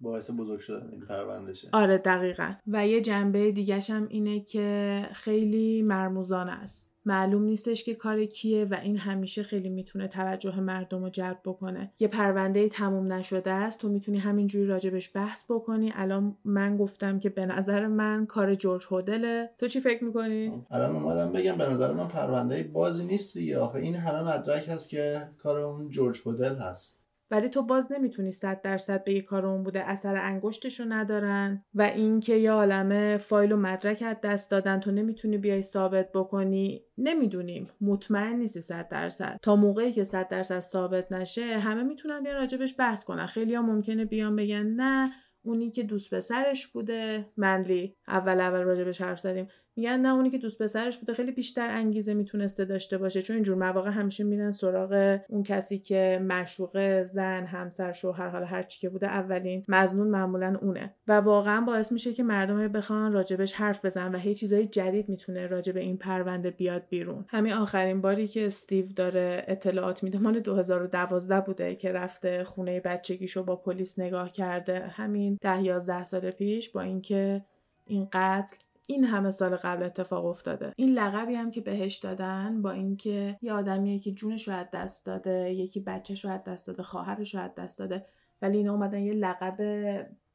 [0.00, 1.68] باعث بزرگ شدن این پروندشه.
[1.72, 2.52] آره دقیقا.
[2.66, 6.92] و یه جنبه دیگهش هم اینه که خیلی مرموزان است.
[7.04, 11.92] معلوم نیستش که کار کیه و این همیشه خیلی می‌تونه توجه مردم رو جلب بکنه.
[11.98, 13.80] یه پرونده تموم نشده است.
[13.80, 15.92] تو می‌تونی همینجوری راجبش بحث بکنی.
[15.94, 19.50] الان من گفتم که به نظر من کار جورج هودله.
[19.58, 23.58] تو چی فکر می‌کنی؟ الان اومدم بگم به نظر من پرونده بازی نیست دیگه.
[23.58, 27.05] آخه این همه مدرک هست که کار اون جورج هودل هست.
[27.30, 31.82] ولی تو باز نمی‌تونی صد درصد به یه کار اون بوده اثر انگشتشو ندارن و
[31.82, 36.84] اینکه یه عالمه فایل و مدرک از دست دادن تو نمی‌تونی بیای ثابت بکنی.
[36.98, 39.38] نمی‌دونیم مطمئن نیستی صد درصد.
[39.42, 43.26] تا موقعی که صد درصد ثابت نشه همه می‌تونن بیان راجبش بحث کنن.
[43.26, 45.12] خیلی ها ممکنه بیان بگن نه
[45.42, 47.26] اونی که دوست پسرش بوده.
[47.36, 47.96] منلی.
[48.08, 49.48] اول اول راجبش حرف زدیم.
[49.76, 53.56] میگن نه اونی که دوست پسرش بوده خیلی بیشتر انگیزه می‌تونسته داشته باشه چون اینجور
[53.56, 58.88] مواقع همیشه میرن سراغ اون کسی که مشوقه زن همسر شوهر حالا هر چی که
[58.88, 60.94] بوده اولین مزنون معمولا اونه.
[61.08, 65.46] و واقعا باعث میشه که مردم بخوان راجبش حرف بزنن و هی چیزای جدید می‌تونه
[65.46, 67.24] راجب این پرونده بیاد بیرون.
[67.28, 73.44] همین آخرین باری که استیو داره اطلاعات میده مال 2012 بوده که رفته خونه بچگیشو
[73.44, 74.80] با پلیس نگاه کرده.
[74.80, 77.42] همین ده 11 سال پیش با اینکه
[77.86, 78.56] این قتل
[78.86, 80.72] این همه سال قبل اتفاق افتاده.
[80.76, 85.54] این لقبی هم که بهش دادن با اینکه یه آدمیه که جونش رو دست داده
[85.54, 88.06] یکی بچهش رو دست داده خواهرش رو دست داده
[88.42, 89.56] ولی اینا اومدن یه لقب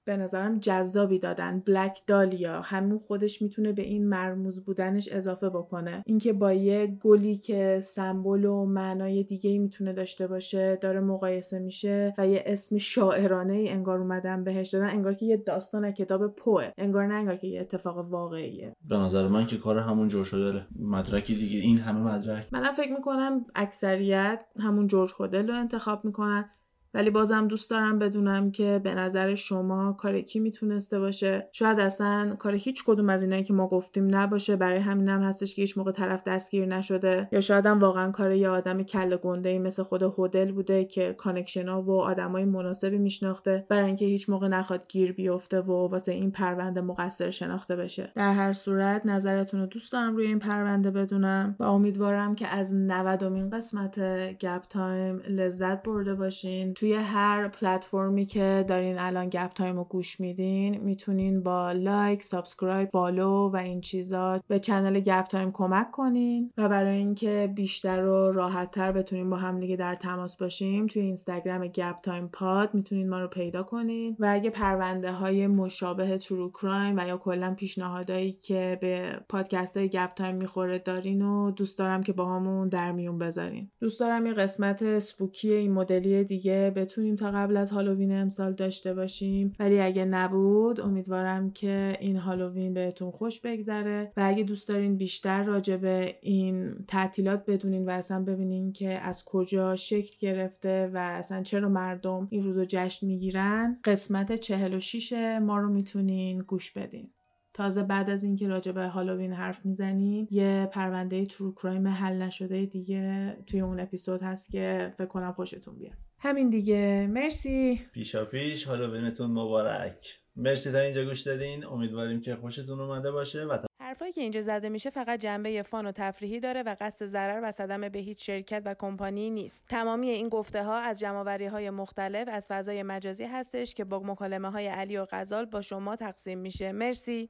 [0.05, 1.59] به نظرم جذابی دادن.
[1.59, 6.03] بلک دالیا همون خودش می‌تونه به این مرموز بودنش اضافه بکنه.
[6.05, 12.13] اینکه با یه گلی که سمبل و معنای دیگه می‌تونه داشته باشه داره مقایسه میشه
[12.17, 16.71] و یه اسم شاعرانه ای انگار اومدن بهش دادن انگار که یه داستان کتاب پوه.
[16.77, 18.75] انگار نه انگار که یه اتفاق واقعیه.
[18.89, 21.59] به نظر من که کار همون جور شده مدرکی دیگه.
[21.59, 22.47] این همه مدرک.
[22.51, 26.49] منم فکر می‌کنم اکثریت همون جورج هودل رو انتخاب می‌کنن.
[26.93, 31.49] ولی بازم دوست دارم بدونم که به نظر شما کار کی می‌تونسته باشه.
[31.51, 34.55] شاید اصلا کار هیچ کدوم از اینایی که ما گفتیم نباشه.
[34.55, 37.27] برای همینم هم هستش که هیچ موقع طرف دستگیر نشده.
[37.31, 41.13] یا شاید هم واقعا کار یه آدم کله گنده ای مثل خود هدل بوده که
[41.17, 43.65] connection ها و آدمای مناسبی میشناخته.
[43.69, 48.11] برای اینکه هیچ موقع نخواد گیر بیفته و واسه این پرونده مقصر شناخته بشه.
[48.15, 52.73] در هر صورت نظرتون رو دوست دارم روی این پرونده بدونم و امیدوارم که از
[52.73, 53.99] 90 قسمت
[54.39, 56.73] گپ تایم لذت برده باشین.
[56.81, 62.89] توی هر پلتفرمی که دارین الان گپ تایم رو گوش میدین می‌تونین با like، subscribe،
[62.89, 68.31] follow و این چیزا به channel گپ تایم کمک کنین و برای اینکه بیشتر و
[68.31, 73.19] راحتتر بتونیم با هم دیگه در تماس باشیم توی اینستاگرام گپ تایم پاد می‌تونین ما
[73.19, 78.77] رو پیدا کنین و اگه پرونده های مشابه true crime و یا کلا پیشنهادهایی که
[78.81, 83.71] به پادکست های گپ تایم می‌خوره دارین و دوست دارم که باهامون در میون بذارین.
[83.79, 88.93] دوست دارم یه قسمت spooky این مدلی دیگه بتونیم تا قبل از هالووین امسال داشته
[88.93, 89.53] باشیم.
[89.59, 94.11] ولی اگه نبود امیدوارم که این هالووین بهتون خوش بگذره.
[94.17, 99.25] و اگه دوست دارین بیشتر راجع به این تعطیلات بدونین و اصلا ببینین که از
[99.25, 105.69] کجا شکل گرفته و اصلا چرا مردم این روزو جشن می‌گیرن قسمت 46 ما رو
[105.69, 107.09] می‌تونین گوش بدین.
[107.53, 112.65] تازه بعد از اینکه راجع به هالووین حرف می‌زنیم یه پرونده ترو کرایم حل نشده
[112.65, 116.10] دیگه توی اون اپیزود هست که فکر کنم خوشتون بیاد.
[116.23, 117.07] همین دیگه.
[117.09, 117.81] مرسی.
[117.93, 120.19] پیشا پیش هالووینتون مبارک.
[120.35, 121.65] مرسی تا اینجا گوش دادین.
[121.65, 125.91] امیدواریم که خوشتون اومده باشه و حرفایی که اینجا زده میشه فقط جنبه فان و
[125.91, 129.65] تفریحی داره و قصد ضرر و صدمه به هیچ شرکت و کمپانی نیست.
[129.69, 134.51] تمامی این گفته ها از جمعوری های مختلف از فضای مجازی هستش که با مکالمه
[134.51, 136.71] های علی و غزال با شما تقسیم میشه.
[136.71, 137.29] مرسی.